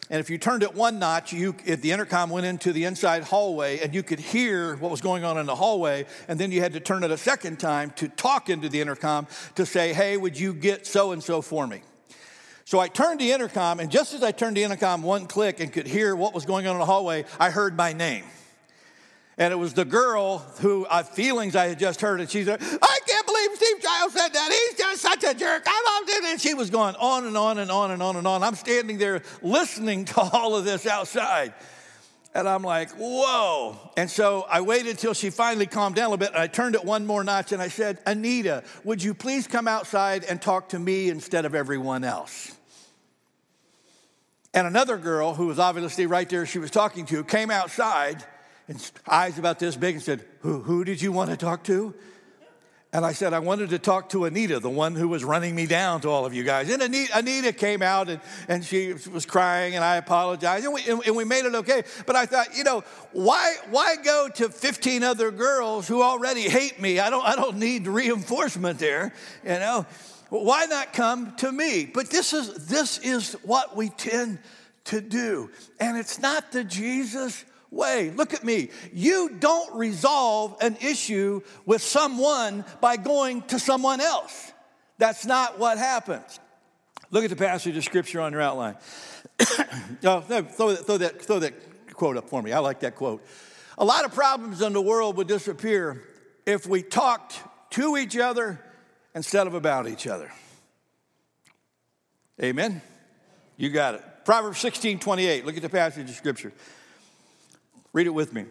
and 0.09 0.19
if 0.19 0.29
you 0.29 0.37
turned 0.37 0.61
it 0.61 0.73
one 0.73 0.99
notch, 0.99 1.31
you, 1.31 1.55
if 1.65 1.81
the 1.81 1.91
intercom 1.91 2.31
went 2.31 2.47
into 2.47 2.73
the 2.73 2.83
inside 2.83 3.23
hallway 3.23 3.79
and 3.79 3.93
you 3.93 4.01
could 4.01 4.19
hear 4.19 4.75
what 4.77 4.89
was 4.89 5.01
going 5.01 5.23
on 5.23 5.37
in 5.37 5.45
the 5.45 5.55
hallway, 5.55 6.05
and 6.27 6.37
then 6.37 6.51
you 6.51 6.59
had 6.59 6.73
to 6.73 6.79
turn 6.79 7.03
it 7.03 7.11
a 7.11 7.17
second 7.17 7.59
time 7.59 7.91
to 7.91 8.09
talk 8.09 8.49
into 8.49 8.67
the 8.67 8.81
intercom 8.81 9.27
to 9.55 9.65
say, 9.65 9.93
hey, 9.93 10.17
would 10.17 10.37
you 10.37 10.51
get 10.51 10.87
so 10.87 11.11
and 11.11 11.23
so 11.23 11.41
for 11.41 11.65
me? 11.65 11.81
So 12.69 12.77
I 12.77 12.87
turned 12.87 13.19
the 13.19 13.31
intercom, 13.31 13.79
and 13.79 13.89
just 13.89 14.13
as 14.13 14.21
I 14.21 14.31
turned 14.31 14.55
the 14.55 14.63
intercom 14.63 15.01
one 15.01 15.25
click 15.25 15.59
and 15.59 15.73
could 15.73 15.87
hear 15.87 16.15
what 16.15 16.35
was 16.35 16.45
going 16.45 16.67
on 16.67 16.75
in 16.75 16.79
the 16.79 16.85
hallway, 16.85 17.25
I 17.39 17.49
heard 17.49 17.75
my 17.75 17.93
name. 17.93 18.23
And 19.39 19.51
it 19.51 19.55
was 19.55 19.73
the 19.73 19.85
girl 19.85 20.37
who 20.59 20.85
uh, 20.85 21.01
feelings 21.01 21.55
I 21.55 21.69
had 21.69 21.79
just 21.79 21.99
heard, 21.99 22.19
and 22.19 22.29
she 22.29 22.43
said, 22.43 22.61
I 22.61 22.99
can't 23.07 23.25
believe 23.25 23.49
Steve 23.55 23.81
Giles 23.81 24.13
said 24.13 24.27
that. 24.27 24.51
He's 24.51 24.77
just 24.77 25.01
such 25.01 25.23
a 25.23 25.33
jerk. 25.33 25.63
I 25.65 25.97
loved 25.97 26.11
it. 26.11 26.23
And 26.25 26.39
she 26.39 26.53
was 26.53 26.69
going 26.69 26.93
on 26.97 27.25
and 27.25 27.35
on 27.35 27.57
and 27.57 27.71
on 27.71 27.89
and 27.89 28.03
on 28.03 28.17
and 28.17 28.27
on. 28.27 28.43
I'm 28.43 28.53
standing 28.53 28.99
there 28.99 29.23
listening 29.41 30.05
to 30.13 30.21
all 30.21 30.55
of 30.55 30.63
this 30.63 30.85
outside. 30.85 31.55
And 32.35 32.47
I'm 32.47 32.61
like, 32.61 32.91
whoa. 32.91 33.79
And 33.97 34.11
so 34.11 34.45
I 34.47 34.61
waited 34.61 34.99
till 34.99 35.15
she 35.15 35.31
finally 35.31 35.65
calmed 35.65 35.95
down 35.95 36.05
a 36.05 36.09
little 36.09 36.23
bit. 36.23 36.33
And 36.35 36.37
I 36.37 36.45
turned 36.45 36.75
it 36.75 36.85
one 36.85 37.07
more 37.07 37.23
notch 37.23 37.51
and 37.51 37.63
I 37.63 37.69
said, 37.69 37.97
Anita, 38.05 38.63
would 38.83 39.01
you 39.01 39.15
please 39.15 39.47
come 39.47 39.67
outside 39.67 40.23
and 40.23 40.39
talk 40.39 40.69
to 40.69 40.77
me 40.77 41.09
instead 41.09 41.45
of 41.45 41.55
everyone 41.55 42.03
else? 42.03 42.57
And 44.53 44.65
another 44.65 44.97
girl 44.97 45.33
who 45.33 45.47
was 45.47 45.59
obviously 45.59 46.05
right 46.05 46.27
there, 46.27 46.45
she 46.45 46.59
was 46.59 46.71
talking 46.71 47.05
to, 47.07 47.23
came 47.23 47.51
outside 47.51 48.23
and 48.67 48.91
eyes 49.07 49.37
about 49.37 49.59
this 49.59 49.75
big 49.75 49.95
and 49.95 50.03
said, 50.03 50.25
who, 50.41 50.59
who 50.61 50.83
did 50.83 51.01
you 51.01 51.11
want 51.11 51.29
to 51.29 51.37
talk 51.37 51.63
to? 51.65 51.93
And 52.91 53.05
I 53.05 53.11
said, 53.11 53.33
I 53.33 53.39
wanted 53.39 53.69
to 53.69 53.77
talk 53.77 54.09
to 54.09 54.25
Anita, 54.25 54.59
the 54.59 54.69
one 54.69 54.95
who 54.95 55.07
was 55.07 55.23
running 55.23 55.53
me 55.53 55.67
down 55.67 56.01
to 56.01 56.09
all 56.09 56.25
of 56.25 56.33
you 56.33 56.43
guys. 56.43 56.71
And 56.71 56.81
Anita, 56.81 57.19
Anita 57.19 57.53
came 57.53 57.83
out 57.83 58.09
and, 58.09 58.19
and 58.47 58.65
she 58.65 58.93
was 58.93 59.27
crying, 59.27 59.75
and 59.75 59.83
I 59.83 59.97
apologized, 59.97 60.65
and 60.65 60.73
we, 60.73 60.81
and 61.05 61.15
we 61.15 61.23
made 61.23 61.45
it 61.45 61.53
okay. 61.53 61.83
But 62.07 62.15
I 62.15 62.25
thought, 62.25 62.57
you 62.57 62.63
know, 62.63 62.83
why, 63.11 63.57
why 63.69 63.95
go 63.97 64.27
to 64.33 64.49
15 64.49 65.03
other 65.03 65.29
girls 65.29 65.87
who 65.87 66.01
already 66.01 66.49
hate 66.49 66.81
me? 66.81 66.99
I 66.99 67.11
don't, 67.11 67.23
I 67.23 67.35
don't 67.35 67.57
need 67.57 67.85
reinforcement 67.85 68.79
there, 68.79 69.13
you 69.43 69.51
know? 69.51 69.85
Why 70.29 70.65
not 70.65 70.93
come 70.93 71.35
to 71.37 71.51
me? 71.51 71.85
But 71.85 72.09
this 72.09 72.33
is, 72.33 72.67
this 72.67 72.99
is 72.99 73.33
what 73.43 73.75
we 73.75 73.89
tend 73.89 74.39
to 74.85 75.01
do. 75.01 75.49
And 75.79 75.97
it's 75.97 76.19
not 76.19 76.51
the 76.51 76.63
Jesus 76.63 77.43
way. 77.71 78.11
Look 78.11 78.33
at 78.33 78.43
me. 78.43 78.69
You 78.93 79.37
don't 79.39 79.75
resolve 79.75 80.55
an 80.61 80.77
issue 80.81 81.41
with 81.65 81.81
someone 81.81 82.65
by 82.81 82.97
going 82.97 83.41
to 83.43 83.59
someone 83.59 84.01
else. 84.01 84.51
That's 84.97 85.25
not 85.25 85.59
what 85.59 85.77
happens. 85.77 86.39
Look 87.11 87.23
at 87.23 87.29
the 87.29 87.35
passage 87.35 87.75
of 87.75 87.83
scripture 87.83 88.21
on 88.21 88.31
your 88.33 88.41
outline. 88.41 88.75
oh, 90.03 90.21
throw, 90.21 90.75
throw, 90.75 90.97
that, 90.97 91.21
throw 91.21 91.39
that 91.39 91.93
quote 91.93 92.17
up 92.17 92.29
for 92.29 92.41
me. 92.41 92.51
I 92.51 92.59
like 92.59 92.81
that 92.81 92.95
quote. 92.95 93.25
A 93.77 93.85
lot 93.85 94.05
of 94.05 94.13
problems 94.13 94.61
in 94.61 94.73
the 94.73 94.81
world 94.81 95.17
would 95.17 95.27
disappear 95.27 96.03
if 96.45 96.67
we 96.67 96.83
talked 96.83 97.39
to 97.71 97.97
each 97.97 98.17
other 98.17 98.59
instead 99.15 99.47
of 99.47 99.53
about 99.53 99.87
each 99.87 100.07
other. 100.07 100.31
Amen? 102.41 102.81
You 103.57 103.69
got 103.69 103.95
it. 103.95 104.03
Proverbs 104.25 104.59
16 104.59 104.99
28. 104.99 105.45
Look 105.45 105.55
at 105.57 105.61
the 105.61 105.69
passage 105.69 106.09
of 106.09 106.15
scripture. 106.15 106.53
Read 107.93 108.07
it 108.07 108.13
with 108.13 108.33
me. 108.33 108.45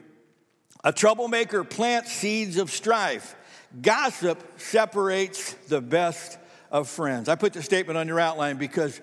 A 0.85 0.93
troublemaker 0.93 1.65
plants 1.65 2.13
seeds 2.13 2.57
of 2.57 2.71
strife. 2.71 3.35
Gossip 3.81 4.43
separates 4.59 5.55
the 5.69 5.81
best 5.81 6.39
of 6.71 6.89
friends. 6.89 7.29
I 7.29 7.35
put 7.35 7.53
the 7.53 7.63
statement 7.63 7.99
on 7.99 8.09
your 8.09 8.21
outline 8.21 8.57
because 8.57 9.01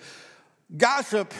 gossip 0.76 1.34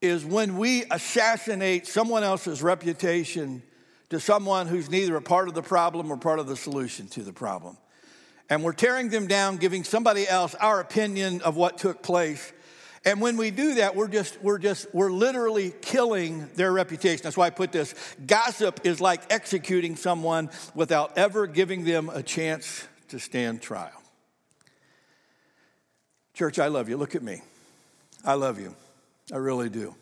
is 0.00 0.24
when 0.24 0.56
we 0.56 0.84
assassinate 0.90 1.86
someone 1.86 2.22
else's 2.22 2.62
reputation 2.62 3.62
to 4.08 4.18
someone 4.18 4.66
who's 4.66 4.90
neither 4.90 5.16
a 5.16 5.22
part 5.22 5.48
of 5.48 5.54
the 5.54 5.62
problem 5.62 6.10
or 6.10 6.16
part 6.16 6.38
of 6.38 6.46
the 6.46 6.56
solution 6.56 7.06
to 7.08 7.22
the 7.22 7.32
problem. 7.32 7.76
And 8.50 8.62
we're 8.62 8.72
tearing 8.72 9.08
them 9.08 9.26
down, 9.26 9.56
giving 9.56 9.84
somebody 9.84 10.28
else 10.28 10.54
our 10.56 10.80
opinion 10.80 11.40
of 11.42 11.56
what 11.56 11.78
took 11.78 12.02
place 12.02 12.52
and 13.04 13.20
when 13.20 13.38
we 13.38 13.50
do 13.50 13.76
that, 13.76 13.96
we're 13.96 14.08
just, 14.08 14.42
we're 14.42 14.58
just, 14.58 14.86
we're 14.94 15.10
literally 15.10 15.72
killing 15.80 16.50
their 16.54 16.70
reputation. 16.70 17.22
That's 17.22 17.36
why 17.36 17.46
I 17.46 17.50
put 17.50 17.72
this. 17.72 17.94
Gossip 18.26 18.80
is 18.84 19.00
like 19.00 19.32
executing 19.32 19.96
someone 19.96 20.50
without 20.74 21.16
ever 21.16 21.46
giving 21.46 21.84
them 21.84 22.10
a 22.10 22.22
chance 22.22 22.86
to 23.08 23.18
stand 23.18 23.62
trial. 23.62 23.90
Church, 26.34 26.58
I 26.58 26.68
love 26.68 26.90
you. 26.90 26.98
Look 26.98 27.14
at 27.14 27.22
me. 27.22 27.40
I 28.22 28.34
love 28.34 28.60
you. 28.60 28.74
I 29.32 29.36
really 29.36 29.70
do. 29.70 29.94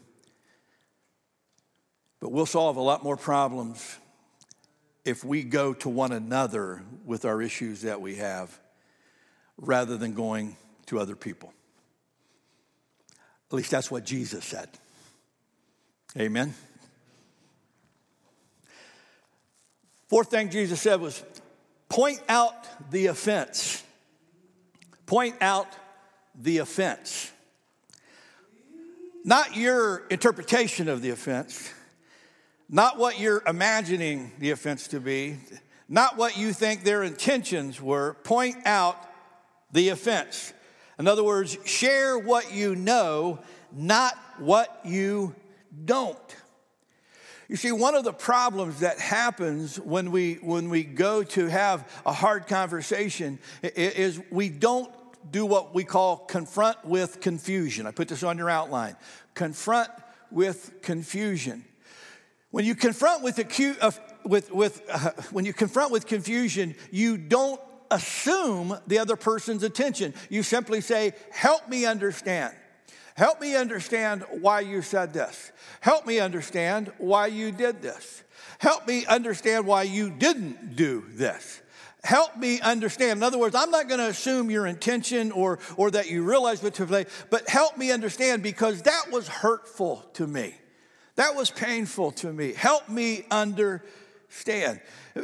But 2.18 2.32
we'll 2.32 2.46
solve 2.46 2.76
a 2.76 2.80
lot 2.80 3.04
more 3.04 3.16
problems 3.16 3.96
if 5.04 5.24
we 5.24 5.42
go 5.42 5.72
to 5.74 5.88
one 5.88 6.12
another 6.12 6.82
with 7.04 7.24
our 7.24 7.40
issues 7.40 7.82
that 7.82 8.00
we 8.00 8.16
have 8.16 8.58
rather 9.56 9.96
than 9.96 10.14
going 10.14 10.56
to 10.86 10.98
other 10.98 11.16
people. 11.16 11.52
At 13.50 13.54
least 13.54 13.70
that's 13.70 13.90
what 13.90 14.04
Jesus 14.04 14.44
said. 14.44 14.68
Amen. 16.16 16.54
Fourth 20.08 20.30
thing 20.30 20.50
Jesus 20.50 20.80
said 20.80 21.00
was 21.00 21.22
point 21.88 22.20
out 22.28 22.54
the 22.90 23.06
offense. 23.06 23.82
Point 25.06 25.36
out 25.40 25.66
the 26.34 26.58
offense. 26.58 27.32
Not 29.24 29.56
your 29.56 30.06
interpretation 30.08 30.88
of 30.88 31.02
the 31.02 31.10
offense, 31.10 31.72
not 32.68 32.98
what 32.98 33.18
you're 33.18 33.42
imagining 33.46 34.32
the 34.38 34.50
offense 34.50 34.88
to 34.88 35.00
be, 35.00 35.36
not 35.88 36.16
what 36.16 36.36
you 36.36 36.52
think 36.52 36.84
their 36.84 37.02
intentions 37.02 37.80
were. 37.80 38.14
Point 38.24 38.56
out 38.66 38.96
the 39.72 39.88
offense. 39.88 40.52
In 40.98 41.06
other 41.06 41.24
words, 41.24 41.56
share 41.64 42.18
what 42.18 42.52
you 42.52 42.74
know, 42.74 43.40
not 43.72 44.14
what 44.38 44.80
you 44.84 45.34
don't. 45.84 46.36
You 47.48 47.56
see, 47.56 47.72
one 47.72 47.94
of 47.94 48.04
the 48.04 48.12
problems 48.12 48.80
that 48.80 48.98
happens 48.98 49.80
when 49.80 50.10
we, 50.10 50.34
when 50.34 50.68
we 50.68 50.84
go 50.84 51.22
to 51.22 51.46
have 51.46 51.88
a 52.04 52.12
hard 52.12 52.46
conversation 52.46 53.38
is 53.62 54.20
we 54.30 54.50
don't 54.50 54.92
do 55.30 55.46
what 55.46 55.74
we 55.74 55.84
call 55.84 56.18
confront 56.18 56.84
with 56.84 57.20
confusion. 57.20 57.86
I 57.86 57.90
put 57.90 58.08
this 58.08 58.22
on 58.22 58.36
your 58.36 58.50
outline. 58.50 58.96
Confront 59.32 59.88
with 60.30 60.82
confusion. 60.82 61.64
When 62.50 62.64
you 62.64 62.74
confront 62.74 63.22
with, 63.22 63.36
acu- 63.36 63.76
uh, 63.80 63.90
with, 64.24 64.50
with 64.50 64.82
uh, 64.90 65.10
when 65.32 65.44
you 65.44 65.52
confront 65.52 65.92
with 65.92 66.06
confusion, 66.06 66.74
you 66.90 67.18
don't 67.18 67.60
assume 67.90 68.78
the 68.86 68.98
other 68.98 69.16
person's 69.16 69.62
attention. 69.62 70.14
You 70.30 70.42
simply 70.42 70.80
say, 70.80 71.12
Help 71.30 71.68
me 71.68 71.84
understand. 71.84 72.54
Help 73.16 73.40
me 73.40 73.56
understand 73.56 74.24
why 74.30 74.60
you 74.60 74.80
said 74.80 75.12
this. 75.12 75.50
Help 75.80 76.06
me 76.06 76.20
understand 76.20 76.92
why 76.98 77.26
you 77.26 77.50
did 77.50 77.82
this. 77.82 78.22
Help 78.58 78.86
me 78.86 79.04
understand 79.06 79.66
why 79.66 79.82
you 79.82 80.08
didn't 80.08 80.76
do 80.76 81.04
this. 81.08 81.60
Help 82.04 82.36
me 82.36 82.60
understand. 82.60 83.18
In 83.18 83.22
other 83.24 83.38
words, 83.38 83.56
I'm 83.56 83.72
not 83.72 83.88
going 83.88 83.98
to 83.98 84.06
assume 84.06 84.52
your 84.52 84.68
intention 84.68 85.32
or, 85.32 85.58
or 85.76 85.90
that 85.90 86.08
you 86.08 86.22
realize 86.22 86.62
what 86.62 86.74
to 86.74 86.86
play, 86.86 87.06
but 87.28 87.48
help 87.48 87.76
me 87.76 87.90
understand 87.90 88.42
because 88.42 88.82
that 88.82 89.10
was 89.10 89.26
hurtful 89.26 90.08
to 90.14 90.26
me. 90.26 90.54
That 91.18 91.34
was 91.34 91.50
painful 91.50 92.12
to 92.12 92.32
me. 92.32 92.52
Help 92.52 92.88
me 92.88 93.24
understand. 93.28 94.80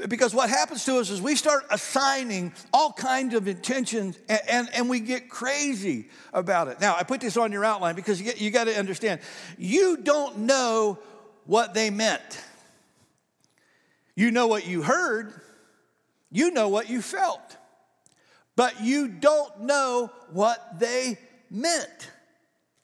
Because 0.09 0.35
what 0.35 0.51
happens 0.51 0.85
to 0.87 0.97
us 0.99 1.09
is 1.09 1.23
we 1.23 1.37
start 1.37 1.67
assigning 1.71 2.53
all 2.73 2.93
kinds 2.93 3.33
of 3.33 3.47
intentions 3.47 4.19
and, 4.29 4.41
and, 4.49 4.69
and 4.75 4.91
we 4.91 4.99
get 4.99 5.29
crazy 5.29 6.09
about 6.33 6.67
it. 6.67 6.81
Now, 6.81 6.97
I 6.97 7.05
put 7.05 7.21
this 7.21 7.37
on 7.37 7.53
your 7.53 7.65
outline 7.65 7.95
because 7.95 8.21
you, 8.21 8.33
you 8.37 8.51
got 8.51 8.65
to 8.65 8.77
understand 8.77 9.21
you 9.57 9.97
don't 9.97 10.39
know 10.39 10.99
what 11.45 11.75
they 11.75 11.91
meant. 11.91 12.43
You 14.17 14.33
know 14.33 14.49
what 14.49 14.67
you 14.67 14.83
heard, 14.83 15.33
you 16.33 16.51
know 16.51 16.71
what 16.71 16.91
you 16.91 17.03
felt, 17.03 17.57
but 18.57 18.81
you 18.81 19.07
don't 19.07 19.61
know 19.61 20.11
what 20.33 20.81
they 20.81 21.19
meant. 21.51 22.11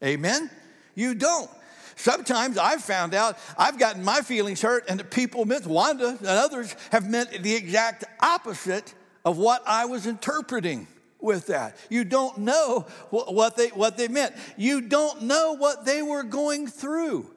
Amen? 0.00 0.48
You 0.94 1.16
don't. 1.16 1.50
Sometimes 2.00 2.56
I've 2.56 2.82
found 2.82 3.12
out 3.12 3.36
I've 3.58 3.78
gotten 3.78 4.02
my 4.02 4.22
feelings 4.22 4.62
hurt, 4.62 4.84
and 4.88 4.98
the 4.98 5.04
people 5.04 5.44
meant, 5.44 5.66
Wanda 5.66 6.08
and 6.08 6.26
others 6.26 6.74
have 6.92 7.06
meant 7.08 7.42
the 7.42 7.54
exact 7.54 8.04
opposite 8.20 8.94
of 9.22 9.36
what 9.36 9.62
I 9.66 9.84
was 9.84 10.06
interpreting 10.06 10.88
with 11.20 11.48
that. 11.48 11.76
You 11.90 12.04
don't 12.04 12.38
know 12.38 12.86
what 13.10 13.58
they, 13.58 13.68
what 13.68 13.98
they 13.98 14.08
meant, 14.08 14.34
you 14.56 14.80
don't 14.80 15.22
know 15.22 15.52
what 15.58 15.84
they 15.84 16.00
were 16.00 16.22
going 16.22 16.68
through. 16.68 17.30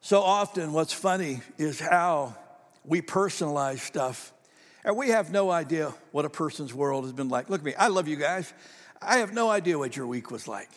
So 0.00 0.22
often, 0.22 0.72
what's 0.72 0.92
funny 0.92 1.40
is 1.58 1.80
how 1.80 2.36
we 2.84 3.02
personalize 3.02 3.80
stuff, 3.80 4.32
and 4.84 4.96
we 4.96 5.08
have 5.08 5.32
no 5.32 5.50
idea 5.50 5.92
what 6.12 6.24
a 6.24 6.30
person's 6.30 6.72
world 6.72 7.02
has 7.02 7.12
been 7.12 7.28
like. 7.28 7.50
Look 7.50 7.62
at 7.62 7.64
me, 7.64 7.74
I 7.74 7.88
love 7.88 8.06
you 8.06 8.14
guys. 8.14 8.52
I 9.02 9.18
have 9.18 9.32
no 9.32 9.50
idea 9.50 9.76
what 9.76 9.96
your 9.96 10.06
week 10.06 10.30
was 10.30 10.46
like. 10.46 10.70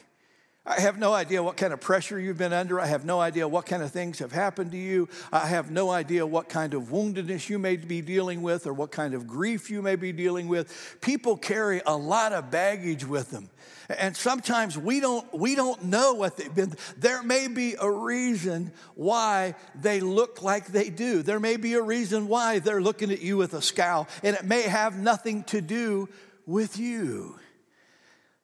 I 0.63 0.80
have 0.80 1.00
no 1.00 1.12
idea 1.12 1.41
what 1.41 1.58
kind 1.58 1.74
of 1.74 1.82
pressure 1.82 2.19
you've 2.19 2.38
been 2.38 2.54
under. 2.54 2.80
I 2.80 2.86
have 2.86 3.04
no 3.04 3.19
idea 3.19 3.47
what 3.47 3.65
kind 3.65 3.82
of 3.82 3.91
things 3.91 4.19
have 4.19 4.32
happened 4.32 4.71
to 4.71 4.78
you. 4.78 5.10
I 5.32 5.47
have 5.47 5.71
no 5.71 5.89
idea 5.89 6.26
what 6.28 6.50
kind 6.50 6.76
of 6.76 6.84
woundedness 6.84 7.50
you 7.50 7.58
may 7.58 7.78
be 7.78 8.02
dealing 8.02 8.43
with 8.43 8.67
or 8.67 8.74
what 8.74 8.91
kind 8.91 9.15
of 9.15 9.26
grief 9.26 9.71
you 9.71 9.82
may 9.82 9.95
be 9.95 10.12
dealing 10.12 10.47
with. 10.47 11.00
People 11.02 11.36
carry 11.36 11.82
a 11.88 11.97
lot 11.97 12.32
of 12.32 12.52
baggage 12.52 13.04
with 13.04 13.32
them. 13.32 13.50
And 13.89 14.15
sometimes 14.15 14.78
we 14.78 15.00
don't, 15.00 15.34
we 15.34 15.56
don't 15.56 15.86
know 15.86 16.13
what 16.13 16.38
they've 16.38 16.54
been. 16.54 16.76
There 16.95 17.24
may 17.24 17.47
be 17.47 17.76
a 17.82 17.89
reason 17.89 18.71
why 18.93 19.56
they 19.74 20.00
look 20.00 20.43
like 20.43 20.67
they 20.67 20.91
do. 20.91 21.24
There 21.24 21.39
may 21.39 21.58
be 21.58 21.74
a 21.74 21.82
reason 21.82 22.28
why 22.28 22.60
they're 22.60 22.82
looking 22.84 23.12
at 23.12 23.21
you 23.21 23.36
with 23.36 23.56
a 23.56 23.63
scowl, 23.63 24.08
and 24.21 24.36
it 24.36 24.45
may 24.45 24.62
have 24.62 24.95
nothing 24.95 25.43
to 25.45 25.60
do 25.60 26.08
with 26.45 26.78
you. 26.78 27.36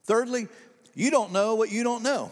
Thirdly, 0.04 0.48
you 0.98 1.12
don't 1.12 1.32
know 1.32 1.54
what 1.54 1.72
you 1.72 1.84
don't 1.84 2.02
know. 2.02 2.32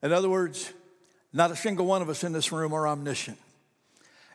In 0.00 0.12
other 0.12 0.30
words, 0.30 0.72
not 1.32 1.50
a 1.50 1.56
single 1.56 1.86
one 1.86 2.02
of 2.02 2.08
us 2.08 2.22
in 2.22 2.32
this 2.32 2.52
room 2.52 2.72
are 2.72 2.86
omniscient. 2.86 3.36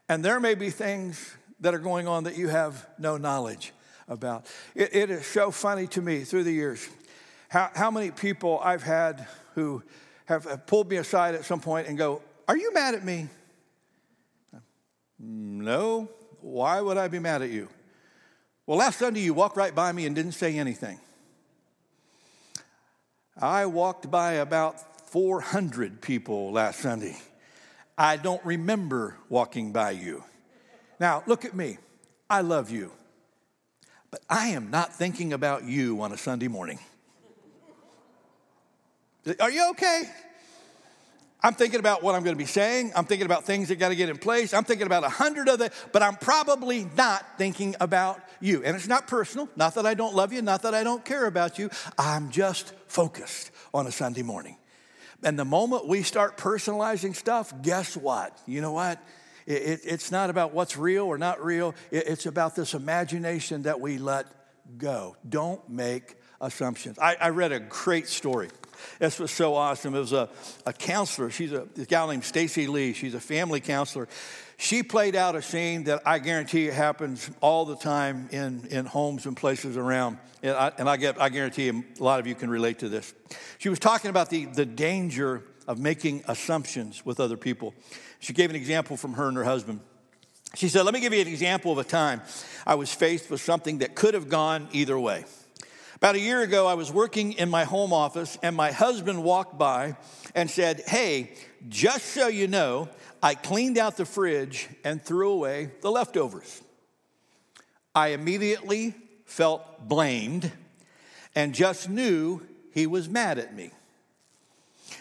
And 0.10 0.26
there 0.26 0.42
may 0.42 0.56
be 0.56 0.70
things 0.70 1.34
that 1.62 1.74
are 1.74 1.80
going 1.80 2.10
on 2.10 2.26
that 2.26 2.38
you 2.38 2.50
have 2.50 2.86
no 2.98 3.16
knowledge 3.16 3.72
about. 4.10 4.46
it, 4.76 4.94
it 4.94 5.10
is 5.10 5.26
so 5.26 5.52
funny 5.52 5.88
to 5.88 6.02
me 6.02 6.26
through 6.26 6.44
the 6.44 6.52
years 6.52 6.86
how, 7.48 7.72
how 7.74 7.92
many 7.92 8.12
people 8.12 8.60
I've 8.62 8.84
had 8.84 9.26
who 9.56 9.82
have, 10.26 10.44
have 10.44 10.68
pulled 10.68 10.90
me 10.90 10.98
aside 10.98 11.34
at 11.34 11.46
some 11.46 11.62
point 11.62 11.88
and 11.88 11.98
go, 11.98 12.22
Are 12.46 12.58
you 12.58 12.74
mad 12.74 12.94
at 12.94 13.06
me? 13.06 13.30
Mm, 14.54 15.62
no. 15.62 16.10
Why 16.42 16.82
would 16.82 16.98
I 16.98 17.08
be 17.08 17.20
mad 17.20 17.42
at 17.42 17.52
you? 17.52 17.70
Well, 18.70 18.78
last 18.78 19.00
Sunday 19.00 19.22
you 19.22 19.34
walked 19.34 19.58
right 19.58 19.74
by 19.74 19.92
me 19.92 20.06
and 20.06 20.16
didn't 20.16 20.34
say 20.34 20.56
anything. 20.56 21.00
I 23.36 23.66
walked 23.66 24.12
by 24.12 24.34
about 24.34 25.10
400 25.10 26.02
people 26.02 26.52
last 26.52 26.80
Sunday. 26.80 27.18
I 27.98 28.16
don't 28.18 28.46
remember 28.46 29.18
walking 29.28 29.72
by 29.72 29.90
you. 29.90 30.24
Now, 31.00 31.24
look 31.26 31.46
at 31.46 31.56
me. 31.56 31.80
I 32.30 32.42
love 32.42 32.70
you. 32.70 32.92
But 34.12 34.22
I 34.30 34.50
am 34.50 34.70
not 34.70 34.94
thinking 34.94 35.34
about 35.34 35.64
you 35.64 36.00
on 36.04 36.12
a 36.12 36.18
Sunday 36.18 36.48
morning. 36.48 36.78
Are 39.40 39.50
you 39.50 39.72
okay? 39.72 40.04
I'm 41.42 41.56
thinking 41.56 41.80
about 41.80 42.04
what 42.04 42.14
I'm 42.14 42.24
going 42.24 42.36
to 42.36 42.38
be 42.38 42.46
saying. 42.46 42.92
I'm 42.96 43.06
thinking 43.06 43.26
about 43.26 43.46
things 43.46 43.70
that 43.70 43.78
got 43.78 43.90
to 43.90 43.96
get 43.96 44.10
in 44.10 44.20
place. 44.20 44.54
I'm 44.54 44.64
thinking 44.64 44.86
about 44.86 45.04
a 45.04 45.10
hundred 45.10 45.50
of 45.50 45.58
them, 45.58 45.72
but 45.92 46.04
I'm 46.04 46.18
probably 46.18 46.86
not 46.96 47.26
thinking 47.40 47.76
about 47.80 48.22
you. 48.42 48.64
And 48.64 48.76
it's 48.76 48.88
not 48.88 49.08
personal, 49.08 49.50
not 49.56 49.76
that 49.76 49.86
I 49.86 49.94
don't 49.94 50.16
love 50.16 50.34
you, 50.34 50.42
not 50.42 50.64
that 50.64 50.74
I 50.74 50.84
don't 50.84 51.04
care 51.04 51.26
about 51.26 51.60
you. 51.60 51.70
I'm 51.98 52.30
just 52.30 52.74
focused 52.88 53.52
on 53.74 53.88
a 53.88 53.92
Sunday 53.92 54.24
morning. 54.24 54.58
And 55.24 55.38
the 55.38 55.46
moment 55.46 55.88
we 55.88 56.04
start 56.04 56.38
personalizing 56.38 57.16
stuff, 57.16 57.54
guess 57.62 57.98
what? 57.98 58.38
You 58.46 58.62
know 58.62 58.72
what? 58.72 59.04
It, 59.46 59.62
it, 59.62 59.80
it's 59.84 60.12
not 60.12 60.30
about 60.30 60.54
what's 60.54 60.78
real 60.78 61.06
or 61.06 61.18
not 61.18 61.44
real, 61.44 61.76
it, 61.92 62.08
it's 62.08 62.26
about 62.26 62.56
this 62.56 62.74
imagination 62.74 63.64
that 63.64 63.82
we 63.82 63.98
let 63.98 64.28
go. 64.78 65.16
Don't 65.28 65.68
make 65.70 66.16
assumptions. 66.40 66.98
I, 67.00 67.18
I 67.20 67.30
read 67.30 67.52
a 67.52 67.60
great 67.60 68.08
story 68.08 68.50
this 69.00 69.20
was 69.20 69.32
so 69.32 69.56
awesome. 69.56 69.96
It 69.96 70.00
was 70.00 70.14
a, 70.14 70.30
a 70.66 70.74
counselor. 70.74 71.30
She's 71.30 71.52
a, 71.52 71.68
a 71.78 71.86
gal 71.86 72.08
named 72.08 72.24
Stacy 72.24 72.68
Lee. 72.68 72.94
She's 72.94 73.14
a 73.14 73.20
family 73.20 73.60
counselor. 73.60 74.08
She 74.62 74.84
played 74.84 75.16
out 75.16 75.38
a 75.38 75.42
scene 75.42 75.86
that 75.86 76.02
I 76.06 76.20
guarantee 76.20 76.68
it 76.68 76.74
happens 76.74 77.32
all 77.40 77.64
the 77.64 77.78
time 77.78 78.28
in, 78.30 78.68
in 78.70 78.86
homes 78.86 79.26
and 79.26 79.36
places 79.36 79.78
around. 79.78 80.18
And, 80.44 80.52
I, 80.52 80.74
and 80.78 80.90
I, 80.90 80.98
get, 80.98 81.20
I 81.20 81.30
guarantee 81.30 81.70
a 81.70 82.04
lot 82.04 82.20
of 82.20 82.28
you 82.28 82.36
can 82.36 82.50
relate 82.50 82.80
to 82.80 82.90
this. 82.90 83.14
She 83.58 83.70
was 83.70 83.80
talking 83.80 84.10
about 84.10 84.30
the, 84.30 84.46
the 84.46 84.66
danger 84.66 85.44
of 85.66 85.80
making 85.80 86.26
assumptions 86.28 87.06
with 87.06 87.22
other 87.22 87.38
people. 87.38 87.74
She 88.20 88.34
gave 88.34 88.50
an 88.50 88.58
example 88.58 88.98
from 88.98 89.14
her 89.14 89.30
and 89.30 89.38
her 89.38 89.46
husband. 89.46 89.80
She 90.56 90.68
said, 90.68 90.84
Let 90.84 90.94
me 90.94 91.00
give 91.00 91.14
you 91.14 91.22
an 91.22 91.28
example 91.30 91.72
of 91.72 91.78
a 91.78 91.86
time 91.86 92.22
I 92.68 92.76
was 92.76 92.94
faced 92.94 93.30
with 93.30 93.40
something 93.40 93.78
that 93.78 93.96
could 93.96 94.14
have 94.14 94.28
gone 94.28 94.68
either 94.74 95.00
way. 95.00 95.24
About 95.96 96.16
a 96.16 96.20
year 96.20 96.42
ago, 96.42 96.68
I 96.68 96.74
was 96.74 96.92
working 96.92 97.32
in 97.34 97.50
my 97.50 97.64
home 97.64 97.94
office, 97.94 98.38
and 98.44 98.58
my 98.58 98.74
husband 98.74 99.24
walked 99.24 99.58
by 99.58 99.96
and 100.36 100.52
said, 100.52 100.84
Hey, 100.86 101.32
just 101.70 102.08
so 102.08 102.28
you 102.28 102.48
know, 102.48 102.90
I 103.22 103.36
cleaned 103.36 103.78
out 103.78 103.98
the 103.98 104.06
fridge 104.06 104.70
and 104.84 105.02
threw 105.02 105.32
away 105.32 105.72
the 105.82 105.92
leftovers. 105.92 106.62
I 107.94 108.10
immediately 108.10 108.94
felt 109.26 109.88
blamed 109.88 110.52
and 111.36 111.54
just 111.54 111.90
knew 111.90 112.42
he 112.74 112.88
was 112.88 113.10
mad 113.10 113.38
at 113.40 113.54
me. 113.54 113.72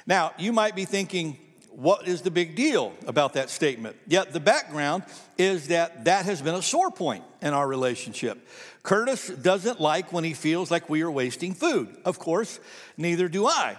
Now, 0.07 0.33
you 0.38 0.52
might 0.52 0.74
be 0.74 0.85
thinking, 0.85 1.38
what 1.70 2.09
is 2.09 2.22
the 2.22 2.31
big 2.31 2.57
deal 2.57 2.92
about 3.07 3.35
that 3.35 3.50
statement? 3.50 3.96
Yet 4.07 4.33
the 4.33 4.40
background 4.40 5.04
is 5.37 5.68
that 5.68 6.07
that 6.07 6.24
has 6.24 6.42
been 6.42 6.57
a 6.57 6.62
sore 6.62 6.90
point 6.90 7.24
in 7.40 7.54
our 7.54 7.68
relationship. 7.68 8.46
Curtis 8.83 9.28
doesn't 9.28 9.81
like 9.81 10.12
when 10.12 10.24
he 10.24 10.35
feels 10.35 10.70
like 10.70 10.88
we 10.88 11.02
are 11.02 11.11
wasting 11.11 11.54
food. 11.54 11.94
Of 12.04 12.18
course, 12.18 12.59
neither 12.96 13.28
do 13.28 13.46
I. 13.46 13.76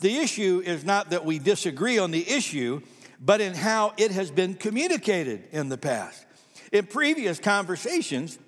The 0.00 0.16
issue 0.18 0.62
is 0.64 0.84
not 0.84 1.10
that 1.10 1.24
we 1.24 1.38
disagree 1.38 1.98
on 1.98 2.10
the 2.10 2.28
issue, 2.28 2.80
but 3.24 3.40
in 3.40 3.54
how 3.54 3.94
it 3.96 4.10
has 4.10 4.30
been 4.30 4.54
communicated 4.54 5.44
in 5.52 5.68
the 5.68 5.78
past. 5.78 6.26
In 6.72 6.86
previous 6.86 7.38
conversations, 7.38 8.38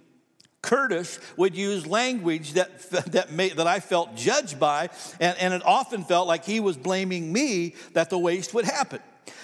Curtis 0.61 1.21
would 1.37 1.55
use 1.55 1.87
language 1.87 2.55
that, 2.55 2.91
that, 2.91 3.29
that 3.57 3.67
I 3.67 3.81
felt 3.81 4.17
judged 4.17 4.59
by, 4.59 4.91
and, 5.21 5.39
and 5.39 5.55
it 5.55 5.63
often 5.65 6.05
felt 6.05 6.27
like 6.27 6.45
he 6.45 6.59
was 6.59 6.77
blaming 6.77 7.33
me 7.33 7.75
that 7.93 8.11
the 8.11 8.19
waste 8.19 8.53
would 8.53 8.65
happen. 8.65 9.01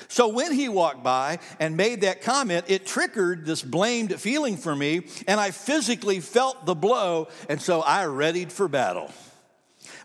So 0.08 0.28
when 0.28 0.52
he 0.52 0.68
walked 0.68 1.04
by 1.04 1.38
and 1.60 1.76
made 1.76 2.00
that 2.00 2.22
comment, 2.22 2.64
it 2.68 2.84
triggered 2.84 3.46
this 3.46 3.62
blamed 3.62 4.20
feeling 4.20 4.56
for 4.56 4.74
me, 4.74 5.02
and 5.28 5.38
I 5.38 5.52
physically 5.52 6.18
felt 6.18 6.66
the 6.66 6.74
blow, 6.74 7.28
and 7.48 7.62
so 7.62 7.80
I 7.80 8.02
readied 8.04 8.50
for 8.50 8.66
battle. 8.66 9.12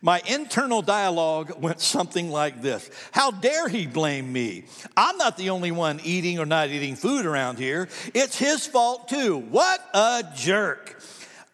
My 0.05 0.21
internal 0.27 0.83
dialogue 0.83 1.59
went 1.59 1.81
something 1.81 2.29
like 2.29 2.61
this 2.61 2.91
How 3.11 3.31
dare 3.31 3.67
he 3.67 3.87
blame 3.87 4.31
me? 4.31 4.65
I'm 4.95 5.17
not 5.17 5.35
the 5.35 5.49
only 5.49 5.71
one 5.71 5.99
eating 6.03 6.37
or 6.37 6.45
not 6.45 6.69
eating 6.69 6.95
food 6.95 7.25
around 7.25 7.57
here. 7.57 7.89
It's 8.13 8.37
his 8.37 8.67
fault 8.67 9.07
too. 9.07 9.37
What 9.37 9.79
a 9.95 10.23
jerk. 10.35 11.01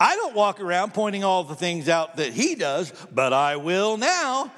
I 0.01 0.17
don't 0.17 0.35
walk 0.35 0.59
around 0.59 0.93
pointing 0.93 1.23
all 1.23 1.45
the 1.45 1.55
things 1.55 1.87
out 1.87 2.17
that 2.17 2.33
he 2.33 2.55
does, 2.55 2.91
but 3.13 3.31
I 3.31 3.55
will 3.55 3.95
now. 3.95 4.51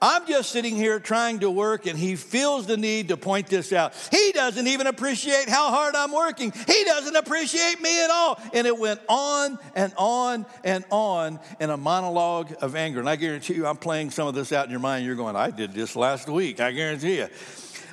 I'm 0.00 0.26
just 0.26 0.50
sitting 0.50 0.76
here 0.76 1.00
trying 1.00 1.38
to 1.38 1.50
work, 1.50 1.86
and 1.86 1.98
he 1.98 2.16
feels 2.16 2.66
the 2.66 2.76
need 2.76 3.08
to 3.08 3.16
point 3.16 3.46
this 3.46 3.72
out. 3.72 3.94
He 4.10 4.30
doesn't 4.32 4.66
even 4.66 4.86
appreciate 4.86 5.48
how 5.48 5.70
hard 5.70 5.96
I'm 5.96 6.12
working. 6.12 6.52
He 6.52 6.84
doesn't 6.84 7.16
appreciate 7.16 7.80
me 7.80 8.04
at 8.04 8.10
all. 8.10 8.38
And 8.52 8.66
it 8.66 8.78
went 8.78 9.00
on 9.08 9.58
and 9.74 9.94
on 9.96 10.44
and 10.64 10.84
on 10.90 11.40
in 11.60 11.70
a 11.70 11.78
monologue 11.78 12.54
of 12.60 12.76
anger. 12.76 13.00
And 13.00 13.08
I 13.08 13.16
guarantee 13.16 13.54
you, 13.54 13.66
I'm 13.66 13.78
playing 13.78 14.10
some 14.10 14.28
of 14.28 14.34
this 14.34 14.52
out 14.52 14.66
in 14.66 14.70
your 14.70 14.80
mind. 14.80 15.06
You're 15.06 15.16
going, 15.16 15.34
I 15.34 15.50
did 15.50 15.72
this 15.72 15.96
last 15.96 16.28
week. 16.28 16.60
I 16.60 16.72
guarantee 16.72 17.16
you. 17.16 17.28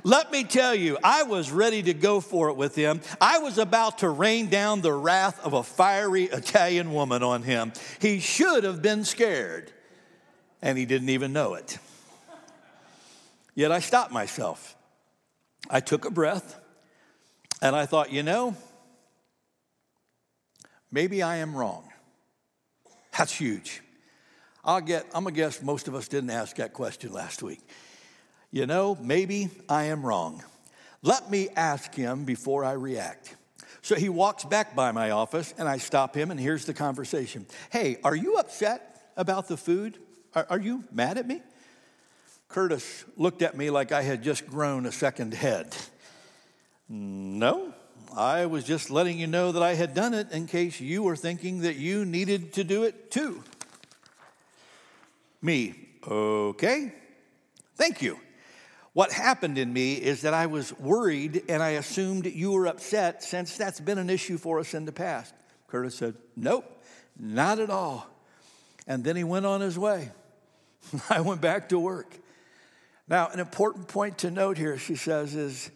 Let 0.03 0.29
me 0.33 0.43
tell 0.43 0.75
you, 0.75 0.97
I 1.01 1.23
was 1.23 1.49
ready 1.49 1.81
to 1.83 1.93
go 1.93 2.19
for 2.19 2.49
it 2.49 2.57
with 2.57 2.75
him. 2.75 2.99
I 3.21 3.37
was 3.37 3.57
about 3.57 3.99
to 3.99 4.09
rain 4.09 4.49
down 4.49 4.81
the 4.81 4.91
wrath 4.91 5.39
of 5.45 5.53
a 5.53 5.63
fiery 5.63 6.25
Italian 6.25 6.91
woman 6.91 7.23
on 7.23 7.43
him. 7.43 7.71
He 7.99 8.19
should 8.19 8.65
have 8.65 8.81
been 8.81 9.05
scared, 9.05 9.71
and 10.61 10.77
he 10.77 10.85
didn't 10.85 11.07
even 11.07 11.31
know 11.31 11.53
it. 11.53 11.79
Yet 13.55 13.71
I 13.71 13.79
stopped 13.79 14.11
myself. 14.11 14.75
I 15.69 15.79
took 15.79 16.05
a 16.05 16.11
breath 16.11 16.59
and 17.61 17.75
I 17.75 17.85
thought, 17.85 18.11
you 18.11 18.23
know, 18.23 18.55
maybe 20.91 21.21
I 21.21 21.37
am 21.37 21.55
wrong. 21.55 21.87
That's 23.17 23.33
huge. 23.33 23.81
I'll 24.65 24.81
get, 24.81 25.05
I'm 25.13 25.23
gonna 25.23 25.35
guess 25.35 25.61
most 25.61 25.87
of 25.87 25.95
us 25.95 26.07
didn't 26.07 26.31
ask 26.31 26.55
that 26.57 26.73
question 26.73 27.13
last 27.13 27.43
week. 27.43 27.59
You 28.51 28.65
know, 28.65 28.97
maybe 29.01 29.49
I 29.69 29.85
am 29.85 30.05
wrong. 30.05 30.43
Let 31.01 31.29
me 31.29 31.49
ask 31.55 31.93
him 31.93 32.23
before 32.23 32.63
I 32.63 32.73
react. 32.73 33.35
So 33.81 33.95
he 33.95 34.07
walks 34.07 34.45
back 34.45 34.75
by 34.75 34.91
my 34.91 35.11
office 35.11 35.53
and 35.57 35.67
I 35.67 35.77
stop 35.77 36.15
him 36.15 36.31
and 36.31 36.39
here's 36.39 36.65
the 36.65 36.73
conversation. 36.73 37.45
Hey, 37.71 37.97
are 38.03 38.15
you 38.15 38.37
upset 38.37 39.11
about 39.17 39.47
the 39.47 39.57
food? 39.57 39.99
Are, 40.33 40.47
are 40.49 40.59
you 40.59 40.85
mad 40.91 41.17
at 41.17 41.27
me? 41.27 41.41
Curtis 42.53 43.03
looked 43.17 43.41
at 43.41 43.57
me 43.57 43.71
like 43.71 43.91
I 43.91 44.03
had 44.03 44.21
just 44.21 44.45
grown 44.45 44.85
a 44.85 44.91
second 44.91 45.33
head. 45.33 45.75
No, 46.87 47.73
I 48.15 48.45
was 48.45 48.63
just 48.63 48.91
letting 48.91 49.17
you 49.17 49.25
know 49.25 49.51
that 49.53 49.63
I 49.63 49.73
had 49.73 49.95
done 49.95 50.13
it 50.13 50.31
in 50.31 50.45
case 50.45 50.79
you 50.79 51.01
were 51.01 51.15
thinking 51.15 51.61
that 51.61 51.77
you 51.77 52.05
needed 52.05 52.53
to 52.53 52.63
do 52.63 52.83
it 52.83 53.09
too. 53.09 53.43
Me, 55.41 55.73
okay, 56.07 56.93
thank 57.75 58.03
you. 58.03 58.19
What 58.93 59.11
happened 59.11 59.57
in 59.57 59.73
me 59.73 59.95
is 59.95 60.21
that 60.21 60.35
I 60.35 60.45
was 60.45 60.77
worried 60.77 61.45
and 61.49 61.63
I 61.63 61.69
assumed 61.69 62.27
you 62.27 62.51
were 62.51 62.67
upset 62.67 63.23
since 63.23 63.57
that's 63.57 63.79
been 63.79 63.97
an 63.97 64.11
issue 64.11 64.37
for 64.37 64.59
us 64.59 64.75
in 64.75 64.85
the 64.85 64.91
past. 64.91 65.33
Curtis 65.67 65.95
said, 65.95 66.13
Nope, 66.35 66.65
not 67.19 67.57
at 67.57 67.71
all. 67.71 68.07
And 68.85 69.03
then 69.03 69.15
he 69.15 69.23
went 69.23 69.47
on 69.47 69.59
his 69.59 69.79
way. 69.79 70.11
I 71.09 71.21
went 71.21 71.41
back 71.41 71.69
to 71.69 71.79
work. 71.79 72.19
Now, 73.13 73.27
an 73.27 73.39
important 73.39 73.87
point 73.87 74.17
to 74.17 74.31
note 74.31 74.57
here, 74.57 74.75
she 74.79 74.95
says, 74.95 75.35
is 75.35 75.69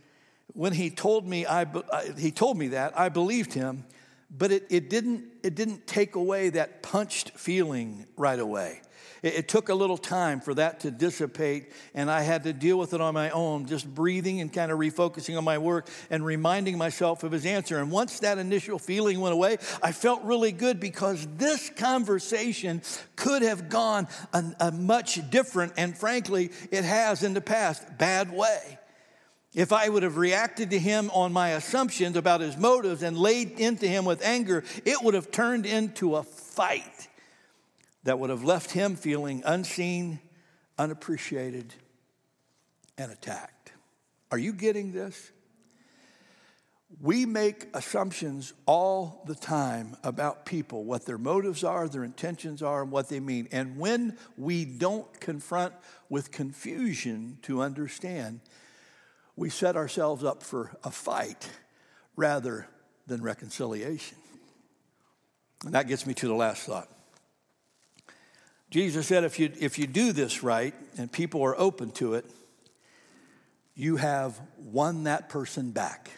when 0.54 0.73
he 0.73 0.89
told 0.89 1.28
me, 1.28 1.45
I, 1.45 1.67
he 2.17 2.32
told 2.32 2.58
me 2.58 2.69
that, 2.69 2.97
I 3.00 3.10
believed 3.10 3.54
him, 3.54 3.86
but 4.36 4.52
it, 4.52 4.65
it, 4.71 4.89
didn't, 4.89 5.26
it 5.43 5.54
didn't 5.54 5.86
take 5.86 6.15
away 6.15 6.50
that 6.50 6.82
punched 6.82 7.38
feeling 7.38 8.08
right 8.17 8.39
away. 8.39 8.82
It, 9.21 9.36
it, 9.36 9.47
took 9.47 9.69
a 9.69 9.73
little 9.73 9.97
time 9.97 10.39
for 10.41 10.53
that 10.53 10.82
to 10.82 10.91
dissipate, 10.91 11.71
and 11.93 12.12
I 12.12 12.21
had 12.21 12.43
to 12.43 12.53
deal 12.53 12.77
with 12.77 12.93
it 12.93 13.01
on 13.01 13.13
my 13.13 13.30
own, 13.32 13.65
just 13.65 13.93
breathing 13.93 14.41
and 14.41 14.51
kind 14.51 14.71
of 14.71 14.80
refocusing 14.80 15.38
on 15.38 15.43
my 15.43 15.58
work 15.58 15.88
and 16.10 16.25
reminding 16.25 16.77
myself 16.77 17.23
of 17.23 17.32
his 17.32 17.45
answer. 17.45 17.80
And 17.80 17.91
once 17.91 18.19
that 18.19 18.38
initial 18.38 18.80
feeling 18.80 19.19
went 19.19 19.34
away, 19.34 19.58
I 19.82 19.91
felt 19.91 20.23
really 20.23 20.51
good 20.51 20.80
because 20.80 21.27
this 21.38 21.69
conversation 21.69 22.82
could 23.15 23.41
have 23.41 23.69
gone 23.69 24.08
a, 24.34 24.43
a 24.60 24.71
much 24.71 25.30
different, 25.30 25.73
and 25.77 25.97
frankly, 25.97 26.51
it 26.71 26.84
has 26.84 27.23
in 27.23 27.34
the 27.34 27.41
past, 27.41 27.97
bad 27.97 28.32
way. 28.32 28.77
If 29.53 29.73
I 29.73 29.89
would 29.89 30.03
have 30.03 30.17
reacted 30.17 30.69
to 30.69 30.80
him 30.80 31.10
on 31.12 31.34
my 31.34 31.49
assumptions 31.49 32.15
about 32.15 32.41
his 32.41 32.58
motives 32.58 33.01
and 33.01 33.17
laid 33.17 33.60
into 33.60 33.88
him 33.88 34.06
with 34.06 34.23
anger, 34.23 34.63
it 34.86 35.01
would 35.01 35.15
have 35.15 35.32
turned 35.32 35.65
into 35.65 36.15
a 36.15 36.23
fight 36.23 37.08
that 38.08 38.20
would 38.20 38.30
have 38.30 38.46
left 38.46 38.72
him 38.72 38.96
feeling 38.96 39.43
unseen, 39.46 40.17
unappreciated, 40.78 41.74
and 42.98 43.12
attacked. 43.12 43.74
Are 44.32 44.38
you 44.38 44.54
getting 44.54 44.93
this? 44.93 45.30
We 47.02 47.26
make 47.26 47.67
assumptions 47.74 48.54
all 48.65 49.24
the 49.28 49.36
time 49.36 49.98
about 50.06 50.46
people, 50.46 50.86
what 50.86 51.06
their 51.06 51.17
motives 51.17 51.65
are, 51.65 51.89
their 51.89 52.06
intentions 52.06 52.63
are, 52.63 52.82
and 52.82 52.91
what 52.91 53.10
they 53.10 53.20
mean. 53.20 53.50
And 53.52 53.78
when 53.78 54.17
we 54.38 54.63
don't 54.63 55.20
confront 55.20 55.74
with 56.08 56.32
confusion 56.32 57.39
to 57.41 57.62
understand, 57.62 58.39
we 59.36 59.50
set 59.50 59.76
ourselves 59.76 60.24
up 60.24 60.43
for 60.43 60.72
a 60.82 60.91
fight 60.91 61.50
rather 62.15 62.70
than 63.06 63.22
reconciliation. 63.22 64.17
And 65.65 65.74
that 65.74 65.89
gets 65.89 66.06
me 66.06 66.13
to 66.13 66.28
the 66.30 66.36
last 66.36 66.63
thought. 66.63 66.88
Jesus 68.69 69.08
said, 69.08 69.23
if 69.23 69.39
you, 69.39 69.51
if 69.60 69.80
you 69.80 69.88
do 69.88 70.12
this 70.12 70.43
right 70.43 70.73
and 70.97 71.12
people 71.12 71.41
are 71.43 71.58
open 71.58 71.91
to 71.91 72.15
it, 72.15 72.25
you 73.75 73.95
have 73.97 74.39
won 74.58 75.03
that 75.03 75.30
person 75.30 75.71
back. 75.71 76.12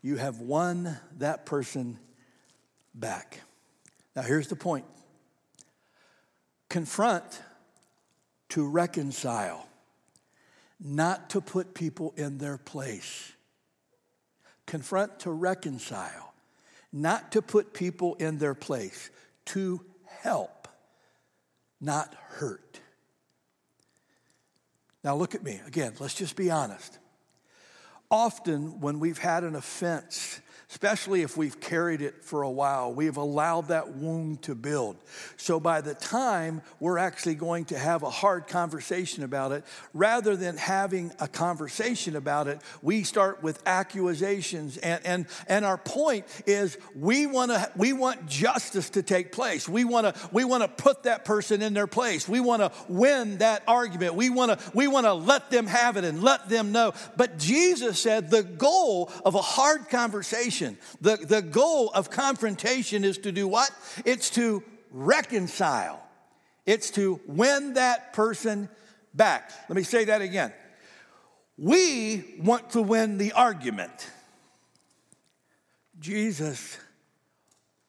You 0.00 0.16
have 0.16 0.38
won 0.38 0.96
that 1.18 1.44
person 1.44 1.98
back. 2.94 3.40
Now, 4.14 4.22
here's 4.22 4.48
the 4.48 4.56
point 4.56 4.84
confront 6.68 7.42
to 8.50 8.66
reconcile, 8.66 9.66
not 10.80 11.30
to 11.30 11.40
put 11.40 11.74
people 11.74 12.14
in 12.16 12.38
their 12.38 12.58
place. 12.58 13.32
Confront 14.66 15.18
to 15.20 15.30
reconcile, 15.30 16.32
not 16.92 17.32
to 17.32 17.42
put 17.42 17.74
people 17.74 18.14
in 18.14 18.38
their 18.38 18.54
place, 18.54 19.10
to 19.46 19.84
help 20.06 20.53
not 21.84 22.14
hurt. 22.28 22.80
Now, 25.02 25.14
look 25.14 25.34
at 25.34 25.42
me. 25.42 25.60
Again, 25.66 25.92
let's 26.00 26.14
just 26.14 26.34
be 26.34 26.50
honest. 26.50 26.98
Often, 28.10 28.80
when 28.80 29.00
we've 29.00 29.18
had 29.18 29.44
an 29.44 29.54
offense 29.54 30.40
especially 30.74 31.22
if 31.22 31.36
we've 31.36 31.60
carried 31.60 32.02
it 32.02 32.24
for 32.24 32.42
a 32.42 32.50
while. 32.50 32.92
We've 32.92 33.16
allowed 33.16 33.68
that 33.68 33.94
wound 33.94 34.42
to 34.42 34.56
build. 34.56 34.96
So 35.36 35.60
by 35.60 35.80
the 35.80 35.94
time 35.94 36.62
we're 36.80 36.98
actually 36.98 37.36
going 37.36 37.66
to 37.66 37.78
have 37.78 38.02
a 38.02 38.10
hard 38.10 38.48
conversation 38.48 39.22
about 39.22 39.52
it, 39.52 39.64
rather 39.92 40.34
than 40.34 40.56
having 40.56 41.12
a 41.20 41.28
conversation 41.28 42.16
about 42.16 42.48
it, 42.48 42.58
we 42.82 43.04
start 43.04 43.40
with 43.40 43.62
accusations. 43.64 44.76
And, 44.78 45.06
and, 45.06 45.26
and 45.46 45.64
our 45.64 45.78
point 45.78 46.26
is 46.44 46.76
we, 46.96 47.28
wanna, 47.28 47.70
we 47.76 47.92
want 47.92 48.26
justice 48.26 48.90
to 48.90 49.04
take 49.04 49.30
place. 49.30 49.68
We 49.68 49.84
want 49.84 50.12
to 50.12 50.28
we 50.32 50.44
wanna 50.44 50.66
put 50.66 51.04
that 51.04 51.24
person 51.24 51.62
in 51.62 51.72
their 51.74 51.86
place. 51.86 52.28
We 52.28 52.40
want 52.40 52.62
to 52.62 52.72
win 52.88 53.38
that 53.38 53.62
argument. 53.68 54.16
We 54.16 54.28
want 54.28 54.58
to 54.58 54.70
we 54.74 54.88
wanna 54.88 55.14
let 55.14 55.52
them 55.52 55.68
have 55.68 55.96
it 55.96 56.02
and 56.02 56.20
let 56.20 56.48
them 56.48 56.72
know. 56.72 56.94
But 57.16 57.38
Jesus 57.38 58.00
said 58.00 58.28
the 58.28 58.42
goal 58.42 59.12
of 59.24 59.36
a 59.36 59.40
hard 59.40 59.88
conversation 59.88 60.63
the, 61.00 61.16
the 61.16 61.42
goal 61.42 61.90
of 61.90 62.10
confrontation 62.10 63.04
is 63.04 63.18
to 63.18 63.32
do 63.32 63.46
what? 63.48 63.70
It's 64.04 64.30
to 64.30 64.62
reconcile, 64.90 66.02
it's 66.66 66.90
to 66.92 67.20
win 67.26 67.74
that 67.74 68.12
person 68.12 68.68
back. 69.12 69.50
Let 69.68 69.76
me 69.76 69.82
say 69.82 70.04
that 70.06 70.22
again. 70.22 70.52
We 71.56 72.24
want 72.40 72.70
to 72.70 72.82
win 72.82 73.18
the 73.18 73.32
argument. 73.32 74.10
Jesus 76.00 76.78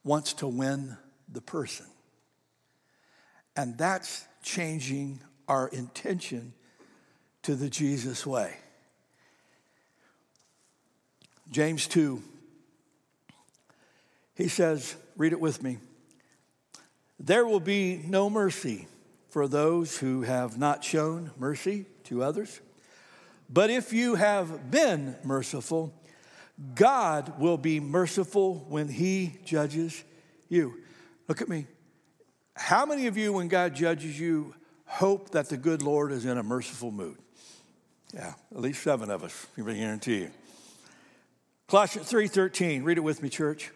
wants 0.03 0.33
to 0.33 0.47
win 0.47 0.97
the 1.31 1.41
person. 1.41 1.87
And 3.55 3.77
that's 3.77 4.25
changing 4.43 5.19
our 5.47 5.67
intention 5.69 6.53
to 7.43 7.55
the 7.55 7.69
Jesus 7.69 8.25
way. 8.25 8.55
James 11.51 11.87
2 11.87 12.21
he 14.35 14.47
says, 14.47 14.95
read 15.15 15.31
it 15.31 15.39
with 15.39 15.63
me. 15.63 15.77
There 17.19 17.45
will 17.45 17.61
be 17.61 18.01
no 18.05 18.29
mercy 18.29 18.87
for 19.29 19.47
those 19.47 19.97
who 19.97 20.21
have 20.21 20.57
not 20.57 20.83
shown 20.83 21.31
mercy 21.37 21.85
to 22.05 22.23
others. 22.23 22.59
But 23.49 23.69
if 23.69 23.93
you 23.93 24.15
have 24.15 24.71
been 24.71 25.15
merciful, 25.23 25.93
God 26.73 27.39
will 27.39 27.57
be 27.57 27.79
merciful 27.79 28.65
when 28.69 28.87
He 28.87 29.39
judges 29.45 30.03
you. 30.49 30.75
Look 31.27 31.41
at 31.41 31.49
me. 31.49 31.67
How 32.55 32.85
many 32.85 33.07
of 33.07 33.17
you, 33.17 33.33
when 33.33 33.47
God 33.47 33.75
judges 33.75 34.19
you, 34.19 34.55
hope 34.85 35.31
that 35.31 35.49
the 35.49 35.57
good 35.57 35.81
Lord 35.81 36.11
is 36.11 36.25
in 36.25 36.37
a 36.37 36.43
merciful 36.43 36.91
mood? 36.91 37.17
Yeah, 38.13 38.33
at 38.51 38.61
least 38.61 38.81
seven 38.81 39.11
of 39.11 39.23
us, 39.23 39.47
I 39.57 39.61
guarantee 39.61 40.19
you. 40.19 40.31
Colossians 41.67 42.09
3.13, 42.09 42.85
read 42.85 42.97
it 42.97 43.01
with 43.01 43.21
me, 43.21 43.27
church. 43.27 43.71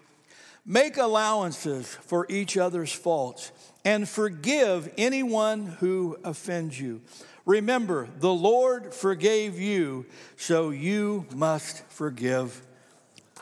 Make 0.65 0.98
allowances 0.98 1.88
for 1.88 2.26
each 2.30 2.58
other's 2.58 2.91
faults 2.91 3.52
and 3.84 4.08
forgive 4.08 4.91
anyone 4.98 5.65
who 5.80 6.17
offends 6.24 6.80
you. 6.80 7.02
Remember, 7.45 8.08
the 8.19 8.34
Lord 8.34 8.93
forgave 8.93 9.60
you, 9.60 10.06
so 10.38 10.69
you 10.69 11.26
must 11.34 11.84
forgive 11.89 12.62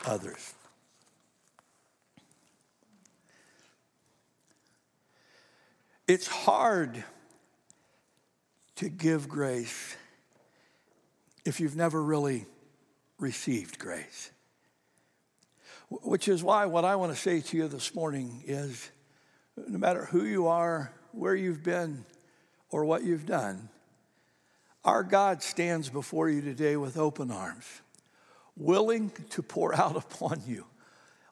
others. 0.06 0.54
It's 6.06 6.26
hard 6.26 7.04
to 8.76 8.88
give 8.88 9.28
grace 9.28 9.94
if 11.44 11.60
you've 11.60 11.76
never 11.76 12.02
really 12.02 12.46
received 13.18 13.78
grace. 13.78 14.30
Which 15.90 16.28
is 16.28 16.42
why 16.42 16.66
what 16.66 16.84
I 16.84 16.96
want 16.96 17.12
to 17.12 17.18
say 17.18 17.40
to 17.40 17.56
you 17.56 17.68
this 17.68 17.94
morning 17.94 18.42
is 18.46 18.90
no 19.56 19.78
matter 19.78 20.04
who 20.04 20.24
you 20.24 20.46
are, 20.46 20.92
where 21.12 21.34
you've 21.34 21.62
been, 21.62 22.04
or 22.70 22.84
what 22.84 23.02
you've 23.04 23.26
done, 23.26 23.68
Our 24.84 25.02
God 25.02 25.42
stands 25.42 25.90
before 25.90 26.30
you 26.30 26.40
today 26.40 26.76
with 26.76 26.96
open 26.96 27.30
arms, 27.30 27.66
willing 28.56 29.10
to 29.30 29.42
pour 29.42 29.74
out 29.74 29.96
upon 30.12 30.42
you 30.46 30.64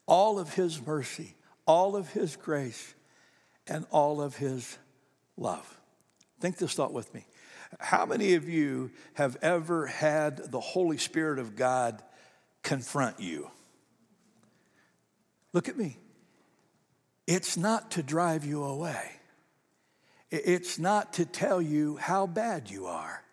all 0.06 0.38
of 0.38 0.54
his 0.54 0.84
mercy, 0.86 1.34
all 1.66 1.96
of 1.96 2.10
his 2.10 2.36
grace, 2.36 2.94
and 3.66 3.86
all 3.90 4.20
of 4.20 4.36
his 4.36 4.78
love. 5.36 5.80
Think 6.40 6.58
this 6.58 6.74
thought 6.74 6.92
with 6.92 7.12
me. 7.14 7.26
How 7.80 8.06
many 8.06 8.34
of 8.34 8.48
you 8.48 8.90
have 9.14 9.36
ever 9.42 9.86
had 9.86 10.52
the 10.52 10.60
Holy 10.60 10.98
Spirit 10.98 11.38
of 11.38 11.56
God 11.56 12.02
confront 12.62 13.20
you? 13.20 13.50
Look 15.56 15.70
at 15.70 15.78
me. 15.78 15.96
It's 17.26 17.56
not 17.56 17.92
to 17.92 18.02
drive 18.02 18.44
you 18.44 18.62
away. 18.62 19.10
It's 20.30 20.78
not 20.78 21.14
to 21.14 21.24
tell 21.24 21.62
you 21.62 21.96
how 21.96 22.26
bad 22.26 22.68
you 22.68 22.84
are. 22.88 23.24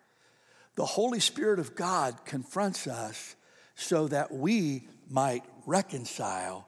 The 0.76 0.86
Holy 0.86 1.20
Spirit 1.20 1.58
of 1.58 1.74
God 1.74 2.24
confronts 2.24 2.86
us 2.86 3.36
so 3.74 4.08
that 4.08 4.32
we 4.32 4.88
might 5.10 5.42
reconcile 5.66 6.66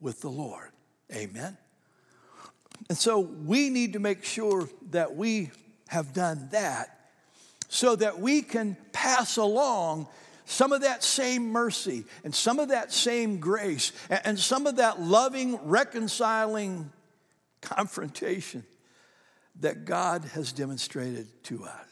with 0.00 0.22
the 0.22 0.30
Lord. 0.30 0.70
Amen. 1.14 1.58
And 2.88 2.96
so 2.96 3.20
we 3.20 3.68
need 3.68 3.92
to 3.92 3.98
make 3.98 4.24
sure 4.24 4.66
that 4.92 5.14
we 5.14 5.50
have 5.88 6.14
done 6.14 6.48
that 6.52 7.10
so 7.68 7.96
that 7.96 8.18
we 8.18 8.40
can 8.40 8.78
pass 8.92 9.36
along 9.36 10.08
some 10.46 10.72
of 10.72 10.82
that 10.82 11.02
same 11.02 11.48
mercy 11.48 12.04
and 12.24 12.34
some 12.34 12.60
of 12.60 12.68
that 12.68 12.92
same 12.92 13.38
grace 13.38 13.92
and 14.08 14.38
some 14.38 14.66
of 14.66 14.76
that 14.76 15.00
loving, 15.00 15.58
reconciling 15.64 16.90
confrontation 17.60 18.64
that 19.60 19.84
God 19.84 20.24
has 20.34 20.52
demonstrated 20.52 21.26
to 21.44 21.64
us. 21.64 21.86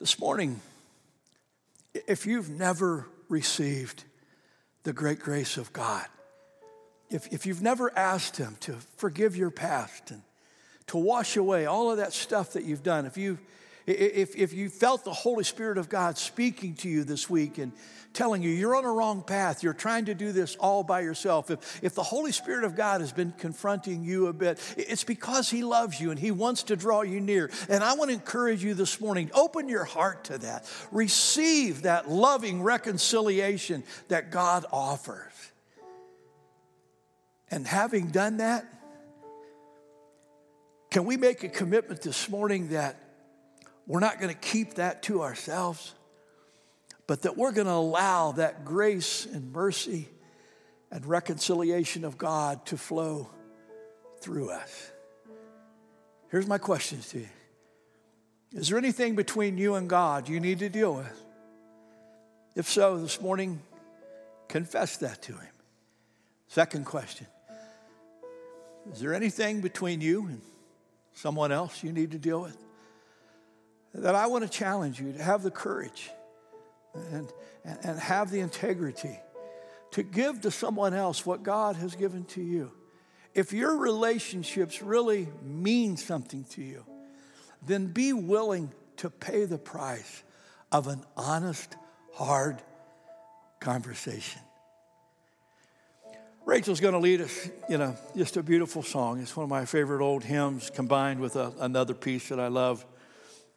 This 0.00 0.18
morning, 0.18 0.60
if 2.08 2.26
you've 2.26 2.50
never 2.50 3.06
received 3.28 4.02
the 4.82 4.92
great 4.92 5.20
grace 5.20 5.56
of 5.56 5.72
God, 5.72 6.04
if, 7.10 7.32
if 7.32 7.46
you've 7.46 7.62
never 7.62 7.96
asked 7.96 8.36
Him 8.36 8.56
to 8.60 8.72
forgive 8.96 9.36
your 9.36 9.50
past 9.50 10.10
and 10.10 10.22
to 10.88 10.96
wash 10.96 11.36
away 11.36 11.64
all 11.64 11.92
of 11.92 11.98
that 11.98 12.12
stuff 12.12 12.54
that 12.54 12.64
you've 12.64 12.82
done, 12.82 13.06
if 13.06 13.16
you 13.16 13.38
if, 13.86 14.36
if 14.36 14.52
you 14.52 14.70
felt 14.70 15.04
the 15.04 15.12
Holy 15.12 15.44
Spirit 15.44 15.76
of 15.76 15.88
God 15.88 16.16
speaking 16.16 16.74
to 16.76 16.88
you 16.88 17.04
this 17.04 17.28
week 17.28 17.58
and 17.58 17.72
telling 18.14 18.42
you 18.42 18.48
you're 18.48 18.76
on 18.76 18.84
a 18.84 18.90
wrong 18.90 19.22
path, 19.22 19.62
you're 19.62 19.74
trying 19.74 20.06
to 20.06 20.14
do 20.14 20.32
this 20.32 20.56
all 20.56 20.82
by 20.82 21.00
yourself, 21.00 21.50
if, 21.50 21.82
if 21.82 21.94
the 21.94 22.02
Holy 22.02 22.32
Spirit 22.32 22.64
of 22.64 22.76
God 22.76 23.00
has 23.00 23.12
been 23.12 23.32
confronting 23.36 24.02
you 24.04 24.28
a 24.28 24.32
bit, 24.32 24.58
it's 24.78 25.04
because 25.04 25.50
He 25.50 25.62
loves 25.62 26.00
you 26.00 26.10
and 26.10 26.18
He 26.18 26.30
wants 26.30 26.62
to 26.64 26.76
draw 26.76 27.02
you 27.02 27.20
near. 27.20 27.50
And 27.68 27.84
I 27.84 27.94
want 27.94 28.10
to 28.10 28.14
encourage 28.14 28.64
you 28.64 28.72
this 28.72 29.00
morning 29.00 29.30
open 29.34 29.68
your 29.68 29.84
heart 29.84 30.24
to 30.24 30.38
that, 30.38 30.70
receive 30.90 31.82
that 31.82 32.08
loving 32.08 32.62
reconciliation 32.62 33.84
that 34.08 34.30
God 34.30 34.64
offers. 34.72 35.32
And 37.50 37.66
having 37.66 38.08
done 38.08 38.38
that, 38.38 38.64
can 40.90 41.04
we 41.04 41.16
make 41.16 41.42
a 41.42 41.48
commitment 41.48 42.02
this 42.02 42.28
morning 42.30 42.68
that 42.68 43.03
we're 43.86 44.00
not 44.00 44.20
going 44.20 44.32
to 44.32 44.40
keep 44.40 44.74
that 44.74 45.02
to 45.04 45.22
ourselves, 45.22 45.94
but 47.06 47.22
that 47.22 47.36
we're 47.36 47.52
going 47.52 47.66
to 47.66 47.72
allow 47.72 48.32
that 48.32 48.64
grace 48.64 49.26
and 49.26 49.52
mercy 49.52 50.08
and 50.90 51.04
reconciliation 51.04 52.04
of 52.04 52.16
God 52.16 52.64
to 52.66 52.76
flow 52.76 53.28
through 54.20 54.50
us. 54.50 54.90
Here's 56.30 56.46
my 56.46 56.58
questions 56.58 57.10
to 57.10 57.18
you 57.20 57.28
Is 58.52 58.68
there 58.68 58.78
anything 58.78 59.16
between 59.16 59.58
you 59.58 59.74
and 59.74 59.88
God 59.88 60.28
you 60.28 60.40
need 60.40 60.60
to 60.60 60.68
deal 60.68 60.94
with? 60.94 61.24
If 62.56 62.68
so, 62.68 62.98
this 62.98 63.20
morning, 63.20 63.60
confess 64.48 64.96
that 64.98 65.20
to 65.22 65.32
Him. 65.32 65.52
Second 66.48 66.86
question 66.86 67.26
Is 68.92 69.00
there 69.00 69.12
anything 69.12 69.60
between 69.60 70.00
you 70.00 70.26
and 70.26 70.40
someone 71.12 71.52
else 71.52 71.82
you 71.82 71.92
need 71.92 72.12
to 72.12 72.18
deal 72.18 72.40
with? 72.40 72.56
That 73.94 74.14
I 74.14 74.26
want 74.26 74.44
to 74.44 74.50
challenge 74.50 75.00
you 75.00 75.12
to 75.12 75.22
have 75.22 75.42
the 75.42 75.50
courage 75.50 76.10
and, 76.94 77.32
and, 77.64 77.98
have 77.98 78.30
the 78.30 78.40
integrity 78.40 79.18
to 79.92 80.02
give 80.02 80.40
to 80.42 80.50
someone 80.50 80.94
else 80.94 81.24
what 81.24 81.42
God 81.42 81.76
has 81.76 81.94
given 81.94 82.24
to 82.26 82.42
you. 82.42 82.72
If 83.34 83.52
your 83.52 83.76
relationships 83.76 84.82
really 84.82 85.28
mean 85.42 85.96
something 85.96 86.44
to 86.50 86.62
you, 86.62 86.84
then 87.66 87.86
be 87.86 88.12
willing 88.12 88.72
to 88.98 89.10
pay 89.10 89.44
the 89.44 89.58
price 89.58 90.22
of 90.70 90.88
an 90.88 91.04
honest, 91.16 91.76
hard 92.12 92.62
conversation. 93.60 94.40
Rachel's 96.44 96.80
going 96.80 96.92
to 96.92 97.00
lead 97.00 97.22
us 97.22 97.48
in 97.68 97.80
a, 97.80 97.96
just 98.16 98.36
a 98.36 98.42
beautiful 98.42 98.82
song. 98.82 99.20
It's 99.20 99.36
one 99.36 99.44
of 99.44 99.50
my 99.50 99.64
favorite 99.64 100.04
old 100.04 100.24
hymns 100.24 100.70
combined 100.70 101.20
with 101.20 101.36
a, 101.36 101.52
another 101.58 101.94
piece 101.94 102.28
that 102.28 102.38
I 102.38 102.48
love. 102.48 102.84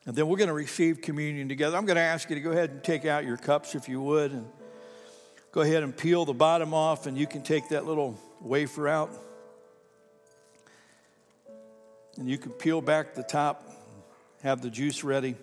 And 0.07 0.15
then 0.15 0.29
we're 0.29 0.37
going 0.37 0.47
to 0.47 0.53
receive 0.53 1.01
communion 1.01 1.49
together. 1.49 1.75
I'm 1.75 1.85
going 1.85 1.97
to 1.97 2.01
ask 2.01 2.29
you 2.29 2.35
to 2.35 2.41
go 2.41 2.51
ahead 2.51 2.69
and 2.69 2.81
take 2.81 3.03
out 3.03 3.25
your 3.25 3.35
cups 3.35 3.75
if 3.75 3.89
you 3.89 4.01
would, 4.01 4.31
and 4.31 4.47
go 5.51 5.59
ahead 5.59 5.83
and 5.83 5.95
peel 5.95 6.23
the 6.23 6.33
bottom 6.33 6.73
off, 6.73 7.07
and 7.07 7.17
you 7.17 7.27
can 7.27 7.41
take 7.43 7.67
that 7.69 7.85
little 7.85 8.17
wafer 8.39 8.87
out. 8.87 9.11
And 12.17 12.29
you 12.29 12.37
can 12.37 12.53
peel 12.53 12.79
back 12.79 13.15
the 13.15 13.21
top, 13.21 13.69
have 14.43 14.61
the 14.61 14.69
juice 14.69 15.03
ready. 15.03 15.35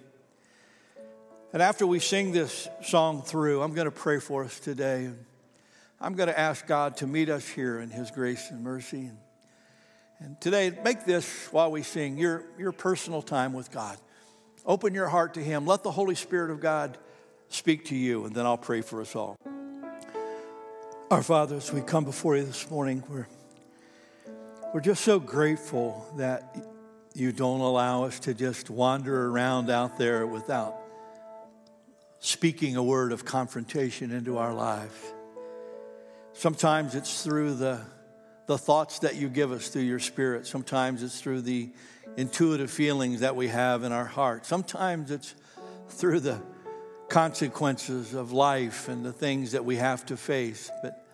And 1.53 1.61
after 1.61 1.87
we 1.87 1.99
sing 1.99 2.33
this 2.33 2.67
song 2.83 3.21
through, 3.21 3.61
I'm 3.61 3.75
going 3.75 3.85
to 3.85 3.91
pray 3.91 4.19
for 4.19 4.45
us 4.45 4.59
today. 4.59 5.11
I'm 6.01 6.15
going 6.15 6.31
to 6.31 6.41
ask 6.41 6.67
God 6.67 6.97
to 6.97 7.07
meet 7.07 7.29
us 7.29 7.47
here 7.47 7.81
in 7.81 7.91
His 7.91 8.11
grace 8.11 8.51
and 8.51 8.65
mercy. 8.65 9.11
And 10.21 10.41
today, 10.41 10.73
make 10.83 11.05
this 11.05 11.53
while 11.53 11.71
we 11.71 11.83
sing 11.83 12.17
your, 12.17 12.45
your 12.59 12.73
personal 12.73 13.21
time 13.21 13.53
with 13.53 13.71
God. 13.71 13.99
Open 14.67 14.95
your 14.95 15.09
heart 15.09 15.35
to 15.35 15.41
Him. 15.41 15.67
Let 15.67 15.83
the 15.83 15.91
Holy 15.91 16.15
Spirit 16.15 16.51
of 16.51 16.61
God 16.61 16.97
speak 17.49 17.87
to 17.87 17.97
you, 17.97 18.25
and 18.25 18.35
then 18.35 18.47
I'll 18.47 18.57
pray 18.57 18.81
for 18.81 19.01
us 19.01 19.15
all. 19.15 19.37
Our 21.11 21.23
Father, 21.23 21.57
as 21.57 21.73
we 21.73 21.83
come 21.83 22.05
before 22.05 22.37
you 22.37 22.45
this 22.45 22.71
morning, 22.71 23.03
we're, 23.09 23.27
we're 24.73 24.81
just 24.81 25.05
so 25.05 25.21
grateful 25.21 26.11
that 26.17 26.57
you 27.15 27.31
don't 27.31 27.61
allow 27.61 28.05
us 28.05 28.19
to 28.21 28.35
just 28.35 28.71
wander 28.71 29.29
around 29.29 29.71
out 29.71 29.99
there 29.99 30.27
without 30.27 30.75
speaking 32.19 32.75
a 32.75 32.83
word 32.83 33.13
of 33.13 33.25
confrontation 33.25 34.11
into 34.11 34.39
our 34.39 34.55
lives. 34.55 34.97
Sometimes 36.33 36.95
it's 36.95 37.23
through 37.23 37.55
the, 37.55 37.81
the 38.47 38.59
thoughts 38.59 39.01
that 39.01 39.17
you 39.17 39.29
give 39.29 39.53
us 39.53 39.69
through 39.69 39.83
your 39.83 39.99
Spirit, 39.99 40.47
sometimes 40.47 41.03
it's 41.03 41.21
through 41.21 41.43
the 41.43 41.71
intuitive 42.17 42.71
feelings 42.71 43.21
that 43.21 43.37
we 43.37 43.49
have 43.49 43.83
in 43.83 43.93
our 43.93 44.05
heart. 44.05 44.47
Sometimes 44.47 45.11
it's 45.11 45.35
through 45.89 46.21
the 46.21 46.41
consequences 47.09 48.15
of 48.15 48.33
life 48.33 48.89
and 48.89 49.05
the 49.05 49.13
things 49.13 49.53
that 49.53 49.65
we 49.65 49.77
have 49.77 50.05
to 50.07 50.17
face. 50.17 50.71
But 50.83 51.07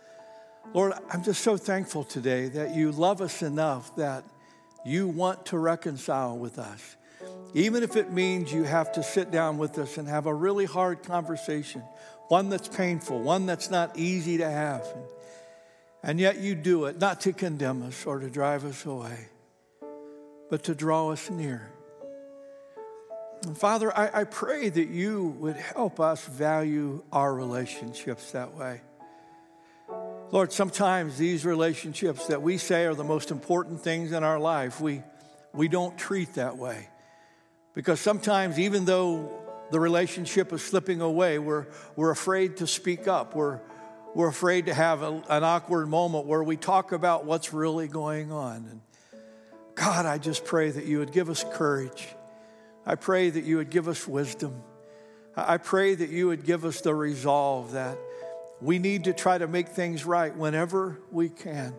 Lord, 0.73 0.93
I'm 1.13 1.23
just 1.23 1.43
so 1.43 1.57
thankful 1.57 2.05
today 2.05 2.49
that 2.49 2.75
you 2.75 2.93
love 2.93 3.21
us 3.21 3.43
enough 3.43 3.95
that 3.97 4.25
you 4.85 5.09
want 5.09 5.47
to 5.47 5.59
reconcile 5.59 6.39
with 6.39 6.59
us. 6.59 6.97
Even 7.55 7.83
if 7.83 7.97
it 7.97 8.13
means 8.13 8.53
you 8.53 8.63
have 8.63 8.93
to 8.93 9.03
sit 9.03 9.31
down 9.31 9.59
with 9.59 9.79
us 9.79 9.99
and 9.99 10.09
have 10.09 10.27
a 10.27 10.35
really 10.35 10.65
hard 10.65 11.03
conversation, 11.03 11.83
one 12.29 12.49
that's 12.49 12.69
painful, 12.69 13.21
one 13.21 13.47
that's 13.47 13.71
not 13.71 13.99
easy 13.99 14.39
to 14.39 14.49
have. 14.49 14.87
And 16.03 16.19
yet 16.19 16.39
you 16.39 16.55
do 16.55 16.87
it, 16.87 16.99
not 16.99 17.21
to 17.23 17.33
condemn 17.33 17.83
us 17.83 18.07
or 18.07 18.19
to 18.21 18.31
drive 18.31 18.65
us 18.65 18.87
away 18.87 19.29
but 20.51 20.65
to 20.65 20.75
draw 20.75 21.11
us 21.11 21.31
near. 21.31 21.71
And 23.47 23.57
Father, 23.57 23.97
I, 23.97 24.21
I 24.21 24.25
pray 24.25 24.69
that 24.69 24.89
you 24.89 25.29
would 25.39 25.57
help 25.57 25.99
us 25.99 26.27
value 26.27 27.03
our 27.11 27.33
relationships 27.33 28.33
that 28.33 28.55
way. 28.55 28.83
Lord, 30.31 30.53
sometimes 30.53 31.17
these 31.17 31.47
relationships 31.47 32.27
that 32.27 32.43
we 32.43 32.59
say 32.59 32.85
are 32.85 32.95
the 32.95 33.05
most 33.05 33.31
important 33.31 33.81
things 33.81 34.13
in 34.13 34.23
our 34.23 34.39
life, 34.39 34.81
we, 34.81 35.03
we 35.55 35.69
don't 35.69 35.97
treat 35.97 36.35
that 36.35 36.59
way. 36.59 36.89
Because 37.73 38.01
sometimes, 38.01 38.59
even 38.59 38.85
though 38.85 39.33
the 39.71 39.81
relationship 39.81 40.53
is 40.53 40.63
slipping 40.63 41.01
away, 41.01 41.39
we're, 41.39 41.67
we're 41.97 42.11
afraid 42.11 42.59
to 42.59 42.67
speak 42.67 43.09
up. 43.09 43.35
We're, 43.35 43.61
we're 44.15 44.29
afraid 44.29 44.67
to 44.67 44.75
have 44.75 45.03
a, 45.03 45.23
an 45.29 45.45
awkward 45.45 45.89
moment 45.89 46.27
where 46.27 46.43
we 46.43 46.57
talk 46.57 46.93
about 46.93 47.25
what's 47.25 47.53
really 47.53 47.89
going 47.89 48.33
on. 48.33 48.67
And 48.71 48.81
God, 49.75 50.07
I 50.07 50.19
just 50.19 50.45
pray 50.45 50.71
that 50.71 50.85
you 50.85 50.99
would 50.99 51.13
give 51.13 51.31
us 51.31 51.45
courage. 51.53 52.09
I 52.85 52.97
pray 52.97 53.31
that 53.31 53.45
you 53.45 53.59
would 53.59 53.71
give 53.71 53.89
us 53.89 54.07
wisdom. 54.07 54.63
I 55.37 55.59
pray 55.59 55.95
that 55.95 56.11
you 56.11 56.27
would 56.29 56.45
give 56.45 56.65
us 56.65 56.81
the 56.81 56.95
resolve 56.95 57.73
that 57.73 57.97
we 58.61 58.79
need 58.79 59.05
to 59.05 59.13
try 59.13 59.39
to 59.39 59.47
make 59.47 59.69
things 59.69 60.05
right 60.05 60.35
whenever 60.35 60.99
we 61.11 61.29
can. 61.29 61.75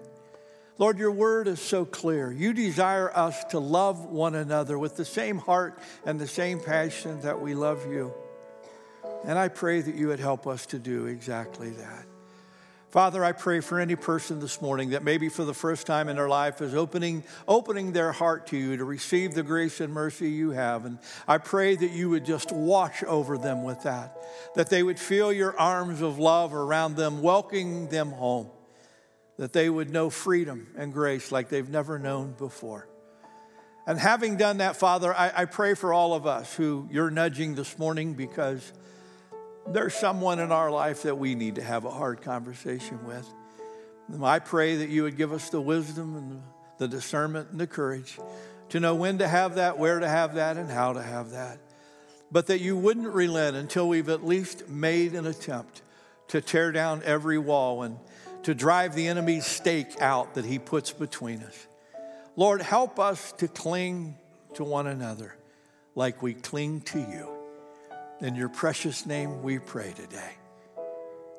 Lord, 0.77 0.97
your 0.97 1.11
word 1.11 1.47
is 1.47 1.59
so 1.59 1.85
clear. 1.85 2.31
You 2.31 2.53
desire 2.53 3.11
us 3.15 3.43
to 3.45 3.59
love 3.59 4.05
one 4.05 4.33
another 4.33 4.79
with 4.79 4.95
the 4.95 5.05
same 5.05 5.37
heart 5.37 5.77
and 6.05 6.19
the 6.19 6.27
same 6.27 6.59
passion 6.59 7.21
that 7.21 7.39
we 7.39 7.53
love 7.53 7.85
you. 7.85 8.13
And 9.25 9.37
I 9.37 9.49
pray 9.49 9.81
that 9.81 9.93
you 9.93 10.07
would 10.07 10.19
help 10.19 10.47
us 10.47 10.65
to 10.67 10.79
do 10.79 11.05
exactly 11.05 11.69
that. 11.69 12.05
Father, 12.91 13.23
I 13.23 13.31
pray 13.31 13.61
for 13.61 13.79
any 13.79 13.95
person 13.95 14.41
this 14.41 14.61
morning 14.61 14.89
that 14.89 15.01
maybe 15.01 15.29
for 15.29 15.45
the 15.45 15.53
first 15.53 15.87
time 15.87 16.09
in 16.09 16.17
their 16.17 16.27
life 16.27 16.61
is 16.61 16.75
opening, 16.75 17.23
opening 17.47 17.93
their 17.93 18.11
heart 18.11 18.47
to 18.47 18.57
you 18.57 18.75
to 18.75 18.83
receive 18.83 19.33
the 19.33 19.43
grace 19.43 19.79
and 19.79 19.93
mercy 19.93 20.29
you 20.29 20.51
have. 20.51 20.83
And 20.83 20.99
I 21.25 21.37
pray 21.37 21.77
that 21.77 21.91
you 21.91 22.09
would 22.09 22.25
just 22.25 22.51
watch 22.51 23.01
over 23.05 23.37
them 23.37 23.63
with 23.63 23.83
that, 23.83 24.17
that 24.55 24.69
they 24.69 24.83
would 24.83 24.99
feel 24.99 25.31
your 25.31 25.57
arms 25.57 26.01
of 26.01 26.19
love 26.19 26.53
around 26.53 26.97
them, 26.97 27.21
welcoming 27.21 27.87
them 27.87 28.11
home, 28.11 28.49
that 29.37 29.53
they 29.53 29.69
would 29.69 29.89
know 29.89 30.09
freedom 30.09 30.67
and 30.75 30.91
grace 30.91 31.31
like 31.31 31.47
they've 31.47 31.69
never 31.69 31.97
known 31.97 32.33
before. 32.37 32.89
And 33.87 33.97
having 33.97 34.35
done 34.35 34.57
that, 34.57 34.75
Father, 34.75 35.15
I, 35.15 35.31
I 35.33 35.45
pray 35.45 35.75
for 35.75 35.93
all 35.93 36.13
of 36.13 36.27
us 36.27 36.53
who 36.55 36.89
you're 36.91 37.09
nudging 37.09 37.55
this 37.55 37.79
morning 37.79 38.15
because 38.15 38.73
there's 39.67 39.93
someone 39.93 40.39
in 40.39 40.51
our 40.51 40.71
life 40.71 41.03
that 41.03 41.17
we 41.17 41.35
need 41.35 41.55
to 41.55 41.63
have 41.63 41.85
a 41.85 41.91
hard 41.91 42.21
conversation 42.21 43.05
with. 43.05 43.27
I 44.21 44.39
pray 44.39 44.77
that 44.77 44.89
you 44.89 45.03
would 45.03 45.15
give 45.15 45.31
us 45.31 45.49
the 45.49 45.61
wisdom 45.61 46.15
and 46.15 46.41
the 46.77 46.87
discernment 46.87 47.51
and 47.51 47.59
the 47.59 47.67
courage 47.67 48.17
to 48.69 48.79
know 48.79 48.95
when 48.95 49.19
to 49.19 49.27
have 49.27 49.55
that, 49.55 49.77
where 49.77 49.99
to 49.99 50.07
have 50.07 50.35
that, 50.35 50.57
and 50.57 50.69
how 50.69 50.93
to 50.93 51.01
have 51.01 51.31
that. 51.31 51.59
But 52.31 52.47
that 52.47 52.59
you 52.59 52.77
wouldn't 52.77 53.13
relent 53.13 53.55
until 53.55 53.87
we've 53.87 54.09
at 54.09 54.25
least 54.25 54.67
made 54.69 55.13
an 55.13 55.27
attempt 55.27 55.81
to 56.29 56.41
tear 56.41 56.71
down 56.71 57.01
every 57.03 57.37
wall 57.37 57.83
and 57.83 57.97
to 58.43 58.55
drive 58.55 58.95
the 58.95 59.07
enemy's 59.07 59.45
stake 59.45 60.01
out 60.01 60.35
that 60.35 60.45
he 60.45 60.57
puts 60.57 60.91
between 60.91 61.43
us. 61.43 61.67
Lord, 62.35 62.61
help 62.61 62.99
us 62.99 63.33
to 63.33 63.47
cling 63.47 64.15
to 64.53 64.63
one 64.63 64.87
another 64.87 65.35
like 65.95 66.21
we 66.21 66.33
cling 66.33 66.81
to 66.81 66.99
you. 66.99 67.40
In 68.21 68.35
your 68.35 68.49
precious 68.49 69.07
name 69.07 69.41
we 69.41 69.57
pray 69.57 69.93
today. 69.93 70.33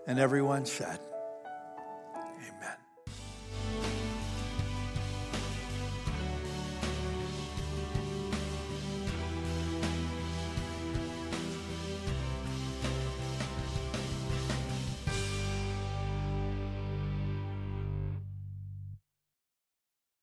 And 0.08 0.18
everyone 0.18 0.66
said, 0.66 0.98